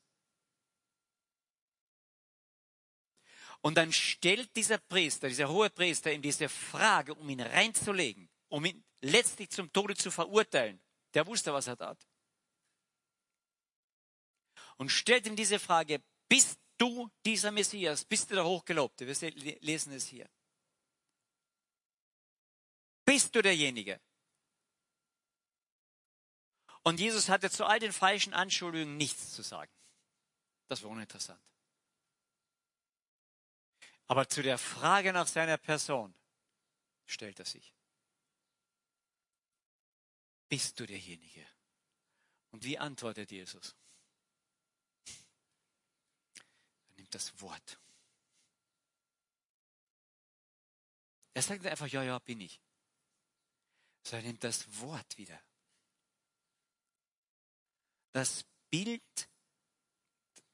Und 3.63 3.75
dann 3.77 3.93
stellt 3.93 4.55
dieser 4.57 4.79
Priester, 4.79 5.29
dieser 5.29 5.49
hohe 5.49 5.69
Priester 5.69 6.13
ihm 6.13 6.23
diese 6.23 6.49
Frage, 6.49 7.15
um 7.15 7.29
ihn 7.29 7.41
reinzulegen, 7.41 8.31
um 8.49 8.65
ihn 8.65 8.83
letztlich 9.03 9.51
zum 9.51 9.71
Tode 9.73 9.95
zu 9.95 10.11
verurteilen. 10.11 10.81
Der 11.13 11.27
wusste, 11.27 11.53
was 11.53 11.67
er 11.67 11.77
tat. 11.77 12.07
Und 14.77 14.89
stellt 14.89 15.27
ihm 15.27 15.37
diese 15.37 15.59
Frage, 15.59 16.03
bist 16.29 16.59
du 16.79 17.11
dieser 17.27 17.51
Messias? 17.51 18.05
Bist 18.05 18.31
du 18.31 18.35
der 18.35 18.45
Hochgelobte? 18.45 19.07
Wir 19.07 19.31
lesen 19.61 19.93
es 19.93 20.07
hier. 20.07 20.29
Bist 23.05 23.35
du 23.35 23.43
derjenige? 23.43 24.01
Und 26.83 26.99
Jesus 26.99 27.29
hatte 27.29 27.51
zu 27.51 27.65
all 27.65 27.79
den 27.79 27.93
falschen 27.93 28.33
Anschuldigungen 28.33 28.97
nichts 28.97 29.33
zu 29.33 29.43
sagen. 29.43 29.73
Das 30.69 30.83
war 30.83 30.91
uninteressant. 30.91 31.41
Aber 34.07 34.29
zu 34.29 34.43
der 34.43 34.59
Frage 34.59 35.13
nach 35.13 35.27
seiner 35.27 35.57
Person 35.57 36.15
stellt 37.07 37.39
er 37.39 37.45
sich. 37.45 37.75
Bist 40.49 40.81
du 40.81 40.87
derjenige? 40.87 41.47
Und 42.51 42.65
wie 42.65 42.79
antwortet 42.79 43.31
Jesus? 43.31 43.77
Er 46.89 46.97
nimmt 46.97 47.15
das 47.15 47.41
Wort. 47.41 47.79
Er 51.35 51.43
sagt 51.43 51.65
einfach, 51.67 51.87
ja, 51.87 52.03
ja, 52.03 52.19
bin 52.19 52.41
ich. 52.41 52.61
So 54.03 54.17
er 54.17 54.23
nimmt 54.23 54.43
das 54.43 54.81
Wort 54.81 55.17
wieder. 55.19 55.41
Das 58.13 58.45
Bild, 58.71 59.29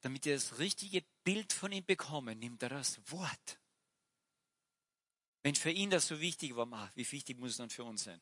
damit 0.01 0.27
ihr 0.27 0.35
das 0.35 0.59
richtige 0.59 1.05
Bild 1.25 1.53
von 1.53 1.73
ihm 1.73 1.85
bekommen, 1.85 2.39
nimmt 2.39 2.63
er 2.63 2.71
das 2.71 3.01
Wort. 3.11 3.59
Wenn 5.43 5.55
für 5.55 5.71
ihn 5.71 5.91
das 5.91 6.09
so 6.09 6.21
wichtig 6.21 6.57
war, 6.57 6.91
wie 6.95 7.11
wichtig 7.13 7.39
muss 7.39 7.53
es 7.53 7.57
dann 7.57 7.71
für 7.71 7.85
uns 7.85 8.05
sein? 8.05 8.21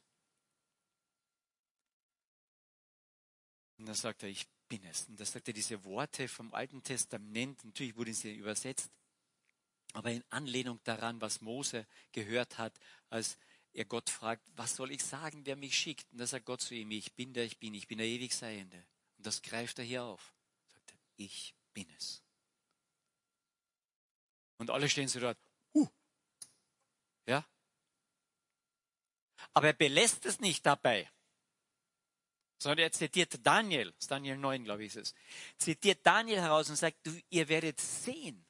Und 3.78 3.86
dann 3.86 3.94
sagt 3.94 4.22
er, 4.22 4.28
ich 4.28 4.46
bin 4.68 4.84
es. 4.84 5.06
Und 5.08 5.18
da 5.18 5.24
sagt 5.24 5.48
er 5.48 5.54
diese 5.54 5.84
Worte 5.84 6.28
vom 6.28 6.52
Alten 6.54 6.82
Testament, 6.82 7.64
natürlich 7.64 7.96
wurden 7.96 8.14
sie 8.14 8.34
übersetzt, 8.34 8.90
aber 9.92 10.10
in 10.10 10.24
Anlehnung 10.30 10.80
daran, 10.84 11.20
was 11.20 11.40
Mose 11.40 11.86
gehört 12.12 12.58
hat, 12.58 12.78
als 13.10 13.38
er 13.72 13.84
Gott 13.84 14.10
fragt, 14.10 14.46
was 14.56 14.76
soll 14.76 14.90
ich 14.90 15.02
sagen, 15.02 15.46
wer 15.46 15.56
mich 15.56 15.76
schickt? 15.76 16.10
Und 16.12 16.18
da 16.18 16.26
sagt 16.26 16.46
Gott 16.46 16.60
zu 16.60 16.74
ihm, 16.74 16.90
ich 16.90 17.12
bin 17.14 17.32
der 17.32 17.44
ich 17.44 17.58
bin, 17.58 17.74
ich 17.74 17.88
bin 17.88 17.98
der 17.98 18.06
ewig 18.06 18.34
Seiende. 18.34 18.84
Und 19.24 19.28
das 19.28 19.40
greift 19.40 19.78
er 19.78 19.86
hier 19.86 20.04
auf. 20.04 20.34
Sagt 20.66 20.90
er, 20.90 20.98
ich 21.16 21.54
bin 21.72 21.88
es. 21.96 22.22
Und 24.58 24.68
alle 24.68 24.88
stehen 24.90 25.08
so 25.08 25.18
dort, 25.18 25.38
uh. 25.72 25.88
Ja? 27.26 27.42
Aber 29.54 29.68
er 29.68 29.72
belässt 29.72 30.26
es 30.26 30.40
nicht 30.40 30.66
dabei 30.66 31.10
sondern 32.56 32.84
er 32.84 32.92
zitiert 32.92 33.46
Daniel, 33.46 33.90
das 33.92 34.04
ist 34.04 34.10
Daniel 34.10 34.38
9, 34.38 34.64
glaube 34.64 34.84
ich, 34.84 34.96
ist 34.96 35.08
es, 35.08 35.14
zitiert 35.58 35.98
Daniel 36.06 36.40
heraus 36.40 36.70
und 36.70 36.76
sagt, 36.76 36.96
du, 37.06 37.20
ihr 37.28 37.46
werdet 37.48 37.78
sehen, 37.78 38.46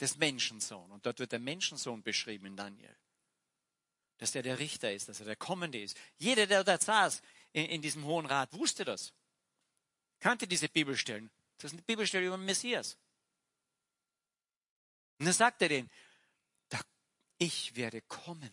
des 0.00 0.16
Menschensohn. 0.16 0.90
Und 0.90 1.06
dort 1.06 1.18
wird 1.18 1.32
der 1.32 1.38
Menschensohn 1.38 2.02
beschrieben 2.02 2.46
in 2.46 2.56
Daniel. 2.56 2.96
Dass 4.16 4.34
er 4.34 4.42
der 4.42 4.58
Richter 4.58 4.92
ist, 4.92 5.08
dass 5.08 5.20
er 5.20 5.26
der 5.26 5.36
Kommende 5.36 5.80
ist. 5.80 5.96
Jeder, 6.16 6.46
der 6.46 6.64
da 6.64 6.78
saß 6.78 7.22
in, 7.52 7.66
in 7.66 7.82
diesem 7.82 8.04
Hohen 8.04 8.26
Rat, 8.26 8.52
wusste 8.52 8.84
das. 8.84 9.12
Kannte 10.20 10.46
diese 10.46 10.68
Bibelstellen. 10.68 11.30
Das 11.58 11.72
ist 11.72 11.78
eine 11.78 11.82
Bibelstelle 11.82 12.26
über 12.26 12.36
den 12.36 12.46
Messias. 12.46 12.96
Und 15.18 15.26
dann 15.26 15.34
sagt 15.34 15.62
er 15.62 15.68
denen, 15.68 15.90
ich 17.38 17.76
werde 17.76 18.02
kommen. 18.02 18.50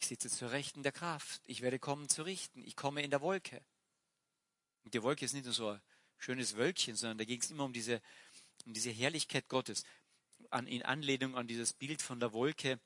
Ich 0.00 0.06
sitze 0.06 0.28
zur 0.28 0.52
Rechten 0.52 0.82
der 0.82 0.92
Kraft. 0.92 1.40
Ich 1.46 1.62
werde 1.62 1.78
kommen 1.78 2.08
zu 2.08 2.22
richten. 2.22 2.62
Ich 2.62 2.76
komme 2.76 3.02
in 3.02 3.10
der 3.10 3.22
Wolke. 3.22 3.64
Und 4.84 4.94
die 4.94 5.02
Wolke 5.02 5.24
ist 5.24 5.32
nicht 5.32 5.44
nur 5.44 5.54
so 5.54 5.70
ein 5.70 5.82
schönes 6.18 6.56
Wölkchen, 6.56 6.94
sondern 6.94 7.18
da 7.18 7.24
ging 7.24 7.40
es 7.40 7.50
immer 7.50 7.64
um 7.64 7.72
diese, 7.72 8.02
um 8.66 8.74
diese 8.74 8.90
Herrlichkeit 8.90 9.48
Gottes. 9.48 9.84
An, 10.50 10.66
in 10.66 10.82
Anlehnung 10.82 11.36
an 11.36 11.48
dieses 11.48 11.72
Bild 11.72 12.00
von 12.00 12.20
der 12.20 12.32
Wolke, 12.32 12.78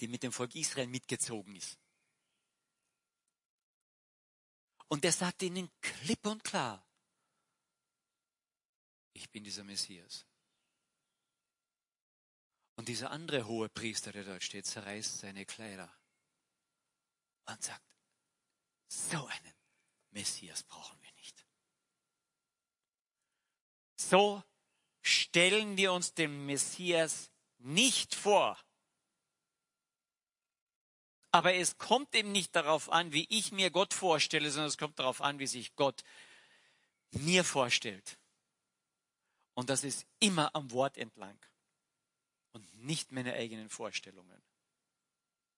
die 0.00 0.06
mit 0.06 0.22
dem 0.22 0.32
Volk 0.32 0.54
Israel 0.54 0.86
mitgezogen 0.86 1.56
ist. 1.56 1.78
Und 4.88 5.04
er 5.04 5.12
sagt 5.12 5.42
ihnen 5.42 5.70
klipp 5.80 6.26
und 6.26 6.44
klar, 6.44 6.86
ich 9.12 9.30
bin 9.30 9.44
dieser 9.44 9.64
Messias. 9.64 10.26
Und 12.76 12.88
dieser 12.88 13.10
andere 13.10 13.46
hohe 13.46 13.68
Priester, 13.68 14.12
der 14.12 14.24
dort 14.24 14.42
steht, 14.42 14.66
zerreißt 14.66 15.18
seine 15.18 15.44
Kleider 15.44 15.92
und 17.46 17.62
sagt, 17.62 17.96
so 18.88 19.26
einen 19.26 19.54
Messias 20.10 20.62
brauchen 20.62 21.00
wir 21.00 21.12
nicht. 21.12 21.46
So 23.96 24.42
stellen 25.00 25.76
wir 25.76 25.92
uns 25.92 26.14
den 26.14 26.46
Messias 26.46 27.30
nicht 27.58 28.14
vor. 28.14 28.58
Aber 31.30 31.54
es 31.54 31.78
kommt 31.78 32.14
eben 32.14 32.30
nicht 32.30 32.54
darauf 32.54 32.90
an, 32.90 33.12
wie 33.12 33.26
ich 33.30 33.52
mir 33.52 33.70
Gott 33.70 33.94
vorstelle, 33.94 34.50
sondern 34.50 34.68
es 34.68 34.76
kommt 34.76 34.98
darauf 34.98 35.22
an, 35.22 35.38
wie 35.38 35.46
sich 35.46 35.74
Gott 35.76 36.04
mir 37.12 37.42
vorstellt. 37.42 38.18
Und 39.54 39.70
das 39.70 39.84
ist 39.84 40.06
immer 40.18 40.54
am 40.54 40.70
Wort 40.70 40.96
entlang 40.96 41.38
und 42.52 42.84
nicht 42.84 43.12
meine 43.12 43.34
eigenen 43.34 43.68
Vorstellungen 43.68 44.42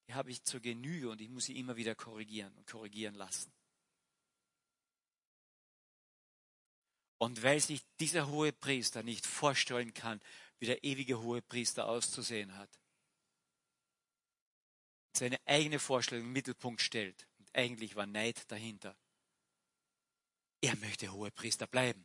die 0.07 0.15
habe 0.15 0.31
ich 0.31 0.43
zur 0.43 0.61
Genüge 0.61 1.09
und 1.09 1.21
ich 1.21 1.29
muss 1.29 1.47
sie 1.47 1.59
immer 1.59 1.77
wieder 1.77 1.95
korrigieren 1.95 2.55
und 2.57 2.67
korrigieren 2.67 3.15
lassen. 3.15 3.53
Und 7.19 7.43
weil 7.43 7.61
sich 7.61 7.83
dieser 8.01 8.29
hohe 8.29 8.53
Priester 8.53 9.03
nicht 9.03 9.27
vorstellen 9.27 9.95
kann, 9.95 10.21
wie 10.59 10.67
der 10.67 10.85
ewige 10.85 11.21
hohe 11.21 11.41
Priester 11.41 11.87
auszusehen 11.87 12.55
hat, 12.57 12.71
seine 15.17 15.39
eigene 15.47 15.79
Vorstellung 15.79 16.27
im 16.27 16.33
Mittelpunkt 16.33 16.83
stellt, 16.83 17.27
und 17.39 17.55
eigentlich 17.55 17.97
war 17.97 18.07
Neid 18.07 18.51
dahinter. 18.51 18.97
Er 20.61 20.77
möchte 20.77 21.13
hohe 21.13 21.31
Priester 21.31 21.67
bleiben. 21.67 22.05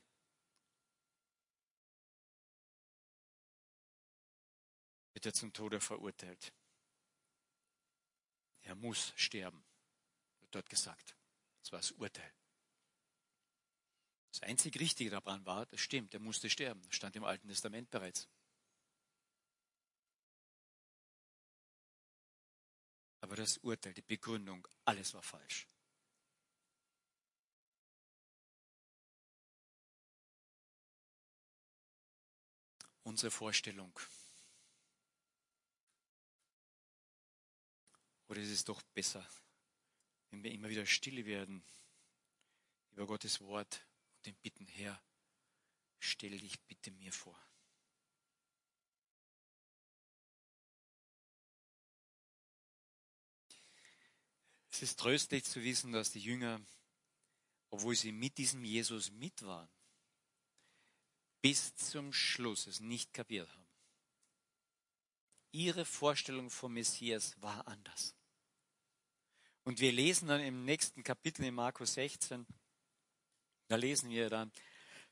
Wird 5.19 5.25
er 5.25 5.33
zum 5.33 5.51
Tode 5.51 5.81
verurteilt. 5.81 6.53
Er 8.61 8.73
muss 8.75 9.11
sterben, 9.17 9.61
wird 10.39 10.55
dort 10.55 10.69
gesagt. 10.69 11.13
Das 11.59 11.73
war 11.73 11.79
das 11.79 11.91
Urteil. 11.91 12.33
Das 14.31 14.43
einzig 14.43 14.79
Richtige 14.79 15.09
daran 15.09 15.45
war, 15.45 15.65
das 15.65 15.81
stimmt, 15.81 16.13
er 16.13 16.21
musste 16.21 16.49
sterben. 16.49 16.81
Das 16.83 16.95
stand 16.95 17.17
im 17.17 17.25
Alten 17.25 17.49
Testament 17.49 17.89
bereits. 17.91 18.29
Aber 23.19 23.35
das 23.35 23.57
Urteil, 23.57 23.93
die 23.93 24.01
Begründung, 24.01 24.65
alles 24.85 25.13
war 25.13 25.21
falsch. 25.21 25.67
Unsere 33.03 33.31
Vorstellung 33.31 33.99
Oder 38.29 38.41
ist 38.41 38.51
es 38.51 38.63
doch 38.63 38.81
besser, 38.93 39.27
wenn 40.29 40.43
wir 40.43 40.51
immer 40.51 40.69
wieder 40.69 40.85
still 40.85 41.25
werden 41.25 41.63
über 42.91 43.07
Gottes 43.07 43.41
Wort 43.41 43.85
und 44.17 44.27
den 44.27 44.35
Bitten, 44.35 44.67
Herr, 44.67 45.01
stell 45.97 46.37
dich 46.37 46.61
bitte 46.61 46.91
mir 46.91 47.11
vor. 47.11 47.39
Es 54.71 54.83
ist 54.83 54.99
tröstlich 54.99 55.43
zu 55.43 55.63
wissen, 55.63 55.91
dass 55.91 56.11
die 56.11 56.21
Jünger, 56.21 56.61
obwohl 57.71 57.95
sie 57.95 58.11
mit 58.11 58.37
diesem 58.37 58.63
Jesus 58.63 59.09
mit 59.11 59.41
waren, 59.41 59.69
bis 61.41 61.75
zum 61.75 62.13
Schluss 62.13 62.67
es 62.67 62.79
nicht 62.79 63.11
kapiert 63.11 63.49
haben. 63.49 63.67
Ihre 65.51 65.83
Vorstellung 65.83 66.51
vom 66.51 66.73
Messias 66.73 67.41
war 67.41 67.67
anders. 67.67 68.18
Und 69.69 69.79
wir 69.79 69.91
lesen 69.91 70.29
dann 70.29 70.41
im 70.41 70.65
nächsten 70.65 71.03
Kapitel 71.03 71.45
in 71.45 71.53
Markus 71.53 71.93
16, 71.93 72.43
da 73.67 73.75
lesen 73.75 74.09
wir 74.09 74.27
dann 74.27 74.51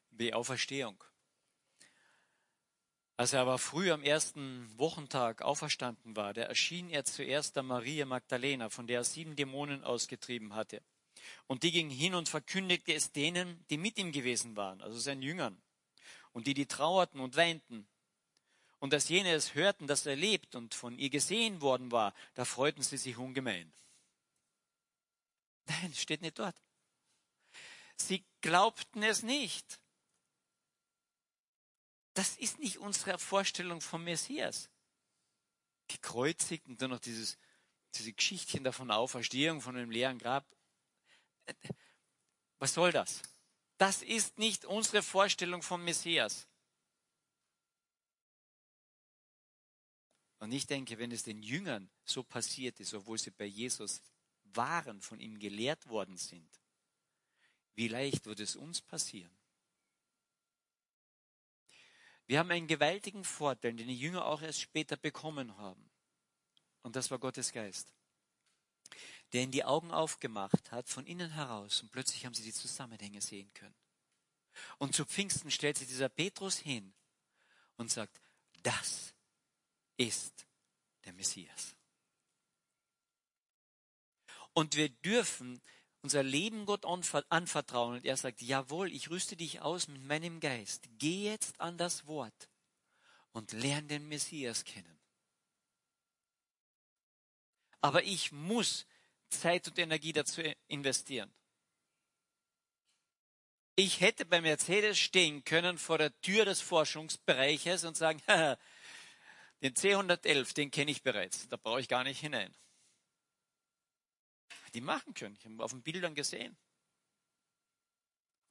die 0.10 0.34
Auferstehung. 0.34 1.04
Als 3.18 3.34
er 3.34 3.42
aber 3.42 3.60
früh 3.60 3.92
am 3.92 4.02
ersten 4.02 4.68
Wochentag 4.80 5.44
auferstanden 5.44 6.16
war, 6.16 6.34
da 6.34 6.42
erschien 6.42 6.90
er 6.90 7.06
zuerst 7.06 7.56
der 7.56 7.62
Maria 7.62 8.08
Magdalena, 8.08 8.72
von 8.72 8.88
der 8.88 9.02
er 9.02 9.04
sieben 9.04 9.36
Dämonen 9.36 9.84
ausgetrieben 9.84 10.56
hatte. 10.56 10.82
Und 11.46 11.62
die 11.62 11.72
ging 11.72 11.92
hin 11.92 12.16
und 12.16 12.28
verkündigte 12.28 12.96
es 12.96 13.12
denen, 13.12 13.64
die 13.70 13.78
mit 13.78 14.00
ihm 14.00 14.12
gewesen 14.12 14.56
waren, 14.56 14.82
also 14.82 14.98
seinen 14.98 15.22
Jüngern. 15.22 15.62
Und 16.32 16.48
die, 16.48 16.56
die 16.56 16.66
trauerten 16.66 17.20
und 17.20 17.36
weinten. 17.36 17.88
Und 18.80 18.92
als 18.92 19.08
jene 19.08 19.34
es 19.34 19.54
hörten, 19.54 19.86
dass 19.86 20.08
er 20.08 20.16
lebt 20.16 20.56
und 20.56 20.74
von 20.74 20.98
ihr 20.98 21.12
gesehen 21.12 21.62
worden 21.62 21.92
war, 21.92 22.16
da 22.34 22.44
freuten 22.44 22.82
sie 22.82 22.98
sich 22.98 23.18
ungemein. 23.18 23.72
Nein, 25.68 25.94
steht 25.94 26.22
nicht 26.22 26.40
dort. 26.40 26.56
Sie 27.98 28.26
glaubten 28.42 29.04
es 29.04 29.24
nicht. 29.24 29.80
Das 32.14 32.36
ist 32.38 32.60
nicht 32.60 32.78
unsere 32.78 33.20
Vorstellung 33.20 33.82
vom 33.82 34.04
Messias. 34.04 34.70
Gekreuzigt 35.88 36.68
und 36.68 36.82
dann 36.82 36.90
noch 36.90 37.00
dieses, 37.00 37.38
diese 37.96 38.14
Geschichtchen 38.14 38.64
davon 38.64 38.92
Auferstehung 38.92 39.62
von 39.62 39.76
einem 39.76 39.92
leeren 39.92 40.18
Grab. 40.18 40.46
Was 42.60 42.74
soll 42.74 42.92
das? 42.92 43.22
Das 43.78 44.02
ist 44.02 44.40
nicht 44.40 44.66
unsere 44.66 45.04
Vorstellung 45.04 45.62
vom 45.62 45.84
Messias. 45.84 46.48
Und 50.40 50.52
ich 50.52 50.66
denke, 50.66 50.98
wenn 50.98 51.12
es 51.12 51.24
den 51.24 51.42
Jüngern 51.42 51.90
so 52.04 52.24
passiert 52.24 52.80
ist, 52.80 52.94
obwohl 52.94 53.18
sie 53.18 53.32
bei 53.32 53.46
Jesus 53.46 54.02
waren, 54.58 55.02
von 55.02 55.20
ihm 55.20 55.40
gelehrt 55.40 55.88
worden 55.88 56.18
sind, 56.18 56.50
wie 57.76 57.88
leicht 57.88 58.26
wird 58.26 58.40
es 58.40 58.56
uns 58.56 58.82
passieren? 58.82 59.32
Wir 62.26 62.40
haben 62.40 62.52
einen 62.52 62.68
gewaltigen 62.68 63.24
Vorteil, 63.24 63.74
den 63.74 63.88
die 63.88 63.98
Jünger 63.98 64.26
auch 64.26 64.42
erst 64.42 64.60
später 64.60 64.98
bekommen 64.98 65.56
haben. 65.58 65.90
Und 66.82 66.96
das 66.96 67.10
war 67.10 67.20
Gottes 67.20 67.54
Geist, 67.54 67.94
der 69.32 69.44
ihnen 69.44 69.52
die 69.52 69.64
Augen 69.64 69.92
aufgemacht 69.92 70.72
hat 70.72 70.90
von 70.90 71.06
innen 71.06 71.32
heraus 71.32 71.82
und 71.82 71.92
plötzlich 71.92 72.26
haben 72.26 72.34
sie 72.34 72.44
die 72.44 72.54
Zusammenhänge 72.54 73.22
sehen 73.22 73.54
können. 73.54 73.76
Und 74.78 74.94
zu 74.96 75.06
Pfingsten 75.06 75.52
stellt 75.52 75.78
sich 75.78 75.88
dieser 75.88 76.10
Petrus 76.10 76.58
hin 76.58 76.94
und 77.78 77.92
sagt, 77.92 78.20
das 78.64 79.14
ist 79.96 80.46
der 81.06 81.14
Messias. 81.14 81.77
Und 84.58 84.76
wir 84.76 84.90
dürfen 84.90 85.62
unser 86.02 86.24
Leben 86.24 86.66
Gott 86.66 86.84
anvertrauen. 87.30 87.98
Und 87.98 88.06
er 88.06 88.18
sagt, 88.18 88.42
jawohl, 88.42 88.92
ich 88.92 89.12
rüste 89.12 89.36
dich 89.36 89.62
aus 89.62 89.88
mit 89.88 90.02
meinem 90.02 90.40
Geist. 90.40 90.90
Geh 90.98 91.26
jetzt 91.26 91.62
an 91.62 91.78
das 91.78 92.08
Wort 92.08 92.50
und 93.34 93.52
lerne 93.52 93.88
den 93.88 94.08
Messias 94.08 94.64
kennen. 94.64 95.00
Aber 97.82 98.02
ich 98.02 98.32
muss 98.32 98.88
Zeit 99.30 99.68
und 99.68 99.78
Energie 99.78 100.12
dazu 100.12 100.42
investieren. 100.68 101.32
Ich 103.76 104.02
hätte 104.02 104.26
bei 104.26 104.42
Mercedes 104.42 104.98
stehen 104.98 105.44
können 105.44 105.78
vor 105.78 106.00
der 106.00 106.20
Tür 106.22 106.46
des 106.46 106.62
Forschungsbereiches 106.62 107.84
und 107.84 107.96
sagen, 107.96 108.24
den 109.62 109.76
C111, 109.76 110.56
den 110.56 110.72
kenne 110.72 110.90
ich 110.90 111.04
bereits, 111.04 111.48
da 111.48 111.58
brauche 111.58 111.80
ich 111.80 111.88
gar 111.88 112.04
nicht 112.04 112.20
hinein. 112.20 112.52
Die 114.78 114.82
machen 114.82 115.16
können, 115.16 115.36
ich 115.36 115.44
habe 115.44 115.64
auf 115.64 115.72
den 115.72 115.82
Bildern 115.82 116.14
gesehen. 116.14 116.56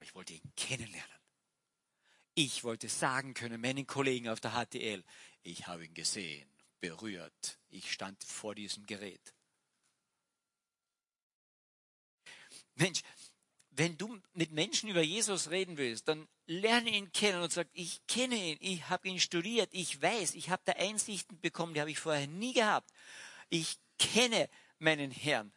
Ich 0.00 0.12
wollte 0.12 0.32
ihn 0.34 0.52
kennenlernen. 0.56 1.20
Ich 2.34 2.64
wollte 2.64 2.88
sagen 2.88 3.32
können, 3.32 3.60
meinen 3.60 3.86
Kollegen 3.86 4.28
auf 4.28 4.40
der 4.40 4.50
HTL, 4.50 5.04
ich 5.44 5.68
habe 5.68 5.84
ihn 5.84 5.94
gesehen, 5.94 6.50
berührt. 6.80 7.60
Ich 7.68 7.92
stand 7.92 8.24
vor 8.24 8.56
diesem 8.56 8.86
Gerät. 8.86 9.34
Mensch, 12.74 13.02
wenn 13.70 13.96
du 13.96 14.20
mit 14.32 14.50
Menschen 14.50 14.88
über 14.88 15.02
Jesus 15.02 15.50
reden 15.50 15.76
willst, 15.76 16.08
dann 16.08 16.26
lerne 16.46 16.90
ihn 16.90 17.12
kennen 17.12 17.40
und 17.40 17.52
sag, 17.52 17.68
ich 17.72 18.04
kenne 18.08 18.34
ihn, 18.34 18.58
ich 18.60 18.88
habe 18.88 19.06
ihn 19.06 19.20
studiert, 19.20 19.68
ich 19.70 20.02
weiß, 20.02 20.34
ich 20.34 20.50
habe 20.50 20.62
da 20.64 20.72
Einsichten 20.72 21.40
bekommen, 21.40 21.74
die 21.74 21.80
habe 21.80 21.92
ich 21.92 22.00
vorher 22.00 22.26
nie 22.26 22.52
gehabt. 22.52 22.90
Ich 23.48 23.78
kenne 24.00 24.50
meinen 24.80 25.12
Herrn. 25.12 25.52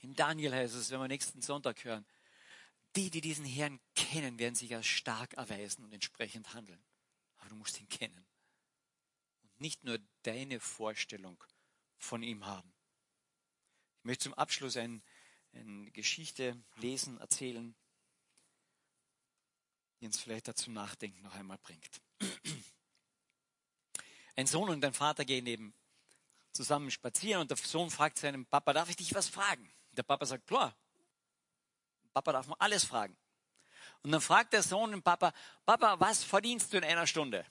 In 0.00 0.14
Daniel 0.14 0.52
heißt 0.52 0.74
es, 0.74 0.90
wenn 0.90 1.00
wir 1.00 1.08
nächsten 1.08 1.42
Sonntag 1.42 1.84
hören, 1.84 2.06
die, 2.96 3.10
die 3.10 3.20
diesen 3.20 3.44
Herrn 3.44 3.80
kennen, 3.94 4.38
werden 4.38 4.54
sich 4.54 4.74
als 4.74 4.86
stark 4.86 5.34
erweisen 5.34 5.84
und 5.84 5.92
entsprechend 5.92 6.54
handeln. 6.54 6.82
Aber 7.38 7.50
du 7.50 7.56
musst 7.56 7.78
ihn 7.80 7.88
kennen. 7.88 8.26
Und 9.42 9.60
nicht 9.60 9.84
nur 9.84 9.98
deine 10.22 10.60
Vorstellung 10.60 11.42
von 11.96 12.22
ihm 12.22 12.46
haben. 12.46 12.72
Ich 13.98 14.04
möchte 14.04 14.24
zum 14.24 14.34
Abschluss 14.34 14.76
ein, 14.76 15.02
eine 15.52 15.90
Geschichte 15.90 16.56
lesen, 16.76 17.18
erzählen, 17.18 17.74
die 20.00 20.06
uns 20.06 20.18
vielleicht 20.18 20.48
dazu 20.48 20.70
nachdenken 20.70 21.22
noch 21.22 21.34
einmal 21.34 21.58
bringt. 21.58 22.00
Ein 24.36 24.46
Sohn 24.46 24.68
und 24.70 24.84
ein 24.84 24.94
Vater 24.94 25.24
gehen 25.24 25.46
eben 25.46 25.74
zusammen 26.52 26.90
spazieren 26.90 27.42
und 27.42 27.50
der 27.50 27.56
Sohn 27.56 27.90
fragt 27.90 28.18
seinem 28.18 28.46
Papa, 28.46 28.72
darf 28.72 28.88
ich 28.88 28.96
dich 28.96 29.14
was 29.14 29.28
fragen? 29.28 29.68
Der 29.92 30.02
Papa 30.02 30.26
sagt, 30.26 30.46
klar. 30.46 30.74
Papa 32.12 32.32
darf 32.32 32.46
man 32.46 32.56
alles 32.60 32.84
fragen. 32.84 33.16
Und 34.02 34.12
dann 34.12 34.20
fragt 34.20 34.52
der 34.52 34.62
Sohn 34.62 34.90
den 34.90 35.02
Papa, 35.02 35.32
Papa, 35.64 35.98
was 35.98 36.22
verdienst 36.24 36.72
du 36.72 36.78
in 36.78 36.84
einer 36.84 37.06
Stunde? 37.06 37.44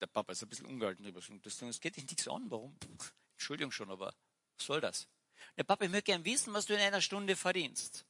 Der 0.00 0.06
Papa 0.06 0.32
ist 0.32 0.42
ein 0.42 0.48
bisschen 0.48 0.66
ungehalten 0.66 1.04
drüber. 1.04 1.20
Das 1.42 1.80
geht 1.80 1.96
dich 1.96 2.04
nichts 2.04 2.28
an. 2.28 2.50
Warum? 2.50 2.76
Entschuldigung 3.32 3.72
schon, 3.72 3.90
aber 3.90 4.14
was 4.56 4.66
soll 4.66 4.80
das? 4.80 5.08
Der 5.56 5.64
Papa, 5.64 5.84
ich 5.84 5.90
möchte 5.90 6.04
gern 6.04 6.24
wissen, 6.24 6.52
was 6.52 6.66
du 6.66 6.74
in 6.74 6.80
einer 6.80 7.00
Stunde 7.00 7.36
verdienst. 7.36 8.04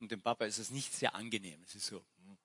Und 0.00 0.10
dem 0.10 0.20
Papa 0.20 0.44
ist 0.46 0.58
es 0.58 0.70
nicht 0.70 0.92
sehr 0.92 1.14
angenehm. 1.14 1.62
Es 1.62 1.74
ist 1.74 1.86
so. 1.86 2.04
Hm. 2.24 2.38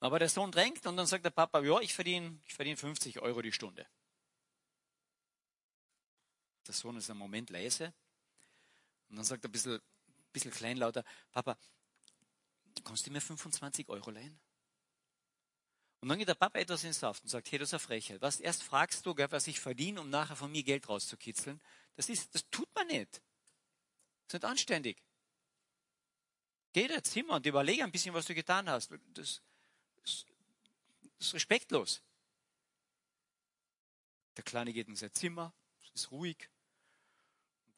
Aber 0.00 0.18
der 0.18 0.28
Sohn 0.28 0.52
drängt 0.52 0.86
und 0.86 0.96
dann 0.96 1.06
sagt 1.06 1.24
der 1.24 1.30
Papa, 1.30 1.60
ja, 1.60 1.80
ich 1.80 1.94
verdiene, 1.94 2.38
ich 2.44 2.54
verdiene 2.54 2.76
50 2.76 3.20
Euro 3.20 3.40
die 3.42 3.52
Stunde. 3.52 3.86
Der 6.68 6.74
Sohn 6.74 6.96
ist 6.96 7.08
einen 7.08 7.18
Moment 7.18 7.50
leise 7.50 7.94
und 9.08 9.16
dann 9.16 9.24
sagt 9.24 9.44
er 9.44 9.48
ein 9.48 9.52
bisschen, 9.52 9.74
ein 9.74 10.32
bisschen 10.32 10.50
kleinlauter, 10.50 11.02
Papa, 11.32 11.56
kannst 12.84 13.06
du 13.06 13.10
mir 13.10 13.20
25 13.20 13.88
Euro 13.88 14.10
leihen? 14.10 14.38
Und 16.00 16.08
dann 16.08 16.18
geht 16.18 16.28
der 16.28 16.34
Papa 16.34 16.58
etwas 16.58 16.84
ins 16.84 17.00
Saft 17.00 17.24
und 17.24 17.28
sagt, 17.28 17.50
hey, 17.50 17.58
das 17.58 17.70
ist 17.70 17.74
eine 17.74 17.80
Frechheit. 17.80 18.20
Was, 18.20 18.38
erst 18.38 18.62
fragst 18.62 19.04
du, 19.04 19.16
was 19.16 19.46
ich 19.46 19.58
verdiene, 19.58 20.00
um 20.00 20.10
nachher 20.10 20.36
von 20.36 20.52
mir 20.52 20.62
Geld 20.62 20.88
rauszukitzeln. 20.88 21.60
Das 21.96 22.08
ist, 22.08 22.32
das 22.34 22.48
tut 22.50 22.72
man 22.74 22.86
nicht. 22.86 23.14
Das 23.14 23.22
ist 24.28 24.32
nicht 24.34 24.44
anständig. 24.44 25.02
Geh 26.72 26.86
dein 26.86 27.02
Zimmer 27.02 27.36
und 27.36 27.46
überlege 27.46 27.82
ein 27.82 27.90
bisschen, 27.90 28.14
was 28.14 28.26
du 28.26 28.34
getan 28.34 28.68
hast. 28.68 28.92
Das, 29.14 29.42
das, 30.04 30.26
das 31.18 31.26
ist 31.28 31.34
respektlos. 31.34 32.02
Der 34.36 34.44
Kleine 34.44 34.72
geht 34.72 34.86
in 34.86 34.94
sein 34.94 35.12
Zimmer, 35.12 35.52
es 35.82 36.02
ist 36.02 36.10
ruhig. 36.12 36.48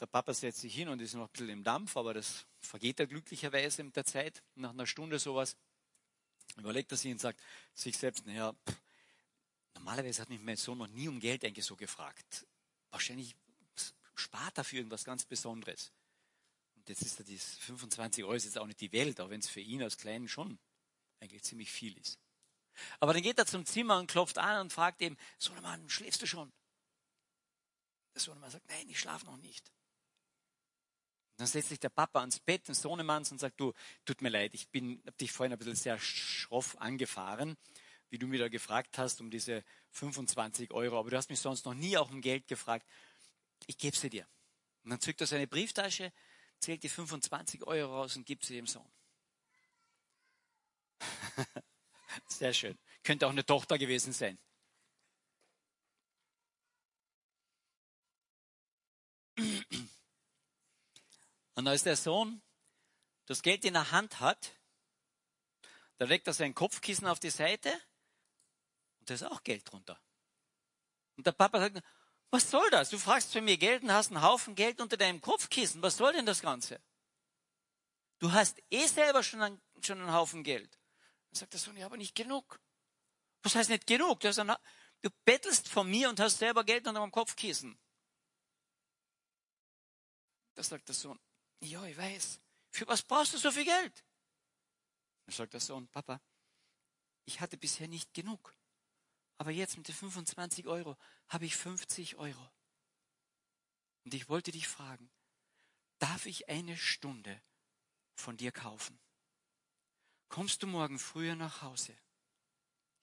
Der 0.00 0.06
Papa 0.06 0.32
setzt 0.32 0.60
sich 0.60 0.74
hin 0.74 0.88
und 0.88 1.00
ist 1.00 1.14
noch 1.14 1.26
ein 1.26 1.32
bisschen 1.32 1.50
im 1.50 1.62
Dampf, 1.62 1.96
aber 1.96 2.14
das 2.14 2.46
vergeht 2.60 2.98
er 3.00 3.06
glücklicherweise 3.06 3.84
mit 3.84 3.94
der 3.96 4.04
Zeit. 4.04 4.42
Nach 4.54 4.70
einer 4.70 4.86
Stunde 4.86 5.18
sowas 5.18 5.56
überlegt 6.56 6.90
er 6.90 6.96
sich 6.96 7.12
und 7.12 7.20
sagt 7.20 7.40
sich 7.74 7.96
selbst, 7.98 8.24
naja, 8.26 8.52
pff, 8.52 8.80
normalerweise 9.74 10.22
hat 10.22 10.30
mich 10.30 10.40
mein 10.40 10.56
Sohn 10.56 10.78
noch 10.78 10.88
nie 10.88 11.08
um 11.08 11.20
Geld 11.20 11.44
eigentlich 11.44 11.66
so 11.66 11.76
gefragt. 11.76 12.46
Wahrscheinlich 12.90 13.36
spart 14.14 14.56
er 14.58 14.64
für 14.64 14.76
irgendwas 14.76 15.04
ganz 15.04 15.24
Besonderes. 15.24 15.92
Und 16.76 16.88
jetzt 16.88 17.02
ist 17.02 17.18
er 17.18 17.24
dieses 17.24 17.58
25 17.58 18.24
Euro 18.24 18.34
ist 18.34 18.44
jetzt 18.44 18.58
auch 18.58 18.66
nicht 18.66 18.80
die 18.80 18.92
Welt, 18.92 19.20
auch 19.20 19.28
wenn 19.28 19.40
es 19.40 19.48
für 19.48 19.60
ihn 19.60 19.82
als 19.82 19.98
Kleinen 19.98 20.28
schon 20.28 20.58
eigentlich 21.20 21.42
ziemlich 21.42 21.70
viel 21.70 21.96
ist. 21.98 22.18
Aber 23.00 23.12
dann 23.12 23.22
geht 23.22 23.38
er 23.38 23.46
zum 23.46 23.66
Zimmer 23.66 23.98
und 23.98 24.10
klopft 24.10 24.38
an 24.38 24.62
und 24.62 24.72
fragt 24.72 25.02
eben, 25.02 25.18
Sohnemann, 25.38 25.88
schläfst 25.90 26.22
du 26.22 26.26
schon? 26.26 26.50
Der 28.14 28.22
Sohnemann 28.22 28.50
sagt, 28.50 28.66
nein, 28.68 28.88
ich 28.88 28.98
schlafe 28.98 29.26
noch 29.26 29.36
nicht. 29.36 29.70
Dann 31.40 31.46
setzt 31.46 31.70
sich 31.70 31.80
der 31.80 31.88
Papa 31.88 32.20
ans 32.20 32.38
Bett 32.38 32.68
des 32.68 32.82
Sohnemanns 32.82 33.32
und 33.32 33.38
sagt, 33.38 33.58
du, 33.58 33.72
tut 34.04 34.20
mir 34.20 34.28
leid, 34.28 34.52
ich 34.52 34.68
bin, 34.68 35.02
hab 35.06 35.16
dich 35.16 35.32
vorhin 35.32 35.54
ein 35.54 35.58
bisschen 35.58 35.74
sehr 35.74 35.98
schroff 35.98 36.76
angefahren, 36.78 37.56
wie 38.10 38.18
du 38.18 38.26
mir 38.26 38.38
da 38.38 38.48
gefragt 38.48 38.98
hast 38.98 39.22
um 39.22 39.30
diese 39.30 39.64
25 39.92 40.70
Euro, 40.74 40.98
aber 40.98 41.08
du 41.08 41.16
hast 41.16 41.30
mich 41.30 41.40
sonst 41.40 41.64
noch 41.64 41.72
nie 41.72 41.96
auch 41.96 42.10
um 42.10 42.20
Geld 42.20 42.46
gefragt. 42.46 42.86
Ich 43.66 43.78
gebe 43.78 43.96
sie 43.96 44.10
dir. 44.10 44.26
Und 44.84 44.90
dann 44.90 45.00
zückt 45.00 45.22
er 45.22 45.26
seine 45.26 45.46
Brieftasche, 45.46 46.12
zählt 46.58 46.82
die 46.82 46.90
25 46.90 47.66
Euro 47.66 47.90
raus 48.00 48.16
und 48.16 48.26
gibt 48.26 48.44
sie 48.44 48.56
dem 48.56 48.66
Sohn. 48.66 48.92
Sehr 52.26 52.52
schön. 52.52 52.78
Könnte 53.02 53.26
auch 53.26 53.30
eine 53.30 53.46
Tochter 53.46 53.78
gewesen 53.78 54.12
sein. 54.12 54.38
Und 61.60 61.68
als 61.68 61.82
der 61.82 61.94
Sohn 61.96 62.40
das 63.26 63.42
Geld 63.42 63.66
in 63.66 63.74
der 63.74 63.90
Hand 63.90 64.20
hat, 64.20 64.52
da 65.98 66.06
legt 66.06 66.26
er 66.26 66.32
sein 66.32 66.54
Kopfkissen 66.54 67.06
auf 67.06 67.20
die 67.20 67.28
Seite 67.28 67.70
und 68.98 69.10
da 69.10 69.12
ist 69.12 69.24
auch 69.24 69.42
Geld 69.42 69.70
drunter. 69.70 70.00
Und 71.18 71.26
der 71.26 71.32
Papa 71.32 71.60
sagt, 71.60 71.82
was 72.30 72.50
soll 72.50 72.70
das? 72.70 72.88
Du 72.88 72.96
fragst 72.96 73.30
für 73.32 73.42
mir 73.42 73.58
Geld 73.58 73.82
und 73.82 73.92
hast 73.92 74.10
einen 74.10 74.22
Haufen 74.22 74.54
Geld 74.54 74.80
unter 74.80 74.96
deinem 74.96 75.20
Kopfkissen. 75.20 75.82
Was 75.82 75.98
soll 75.98 76.14
denn 76.14 76.24
das 76.24 76.40
Ganze? 76.40 76.80
Du 78.20 78.32
hast 78.32 78.62
eh 78.70 78.86
selber 78.86 79.22
schon 79.22 79.42
einen, 79.42 79.60
schon 79.82 80.00
einen 80.00 80.14
Haufen 80.14 80.42
Geld. 80.42 80.78
Dann 81.28 81.40
sagt 81.40 81.52
der 81.52 81.60
Sohn, 81.60 81.76
ja, 81.76 81.84
aber 81.84 81.98
nicht 81.98 82.14
genug. 82.14 82.58
Was 83.42 83.54
heißt 83.54 83.68
nicht 83.68 83.86
genug? 83.86 84.20
Du, 84.20 84.28
einen, 84.28 84.56
du 85.02 85.10
bettelst 85.26 85.68
von 85.68 85.90
mir 85.90 86.08
und 86.08 86.20
hast 86.20 86.38
selber 86.38 86.64
Geld 86.64 86.88
unter 86.88 87.00
deinem 87.00 87.12
Kopfkissen. 87.12 87.78
Da 90.54 90.62
sagt 90.62 90.88
der 90.88 90.94
Sohn, 90.94 91.20
ja, 91.60 91.84
ich 91.84 91.96
weiß. 91.96 92.40
Für 92.70 92.86
was 92.86 93.02
brauchst 93.02 93.34
du 93.34 93.38
so 93.38 93.50
viel 93.50 93.64
Geld? 93.64 94.04
Dann 95.26 95.34
sagt 95.34 95.52
der 95.52 95.60
Sohn, 95.60 95.88
Papa, 95.88 96.20
ich 97.24 97.40
hatte 97.40 97.56
bisher 97.56 97.88
nicht 97.88 98.12
genug. 98.14 98.56
Aber 99.38 99.50
jetzt 99.50 99.76
mit 99.76 99.88
den 99.88 99.94
25 99.94 100.66
Euro 100.66 100.96
habe 101.28 101.46
ich 101.46 101.56
50 101.56 102.16
Euro. 102.16 102.50
Und 104.04 104.14
ich 104.14 104.28
wollte 104.28 104.50
dich 104.50 104.68
fragen, 104.68 105.10
darf 105.98 106.26
ich 106.26 106.48
eine 106.48 106.76
Stunde 106.76 107.40
von 108.14 108.36
dir 108.36 108.52
kaufen? 108.52 108.98
Kommst 110.28 110.62
du 110.62 110.66
morgen 110.66 110.98
früher 110.98 111.36
nach 111.36 111.62
Hause? 111.62 111.96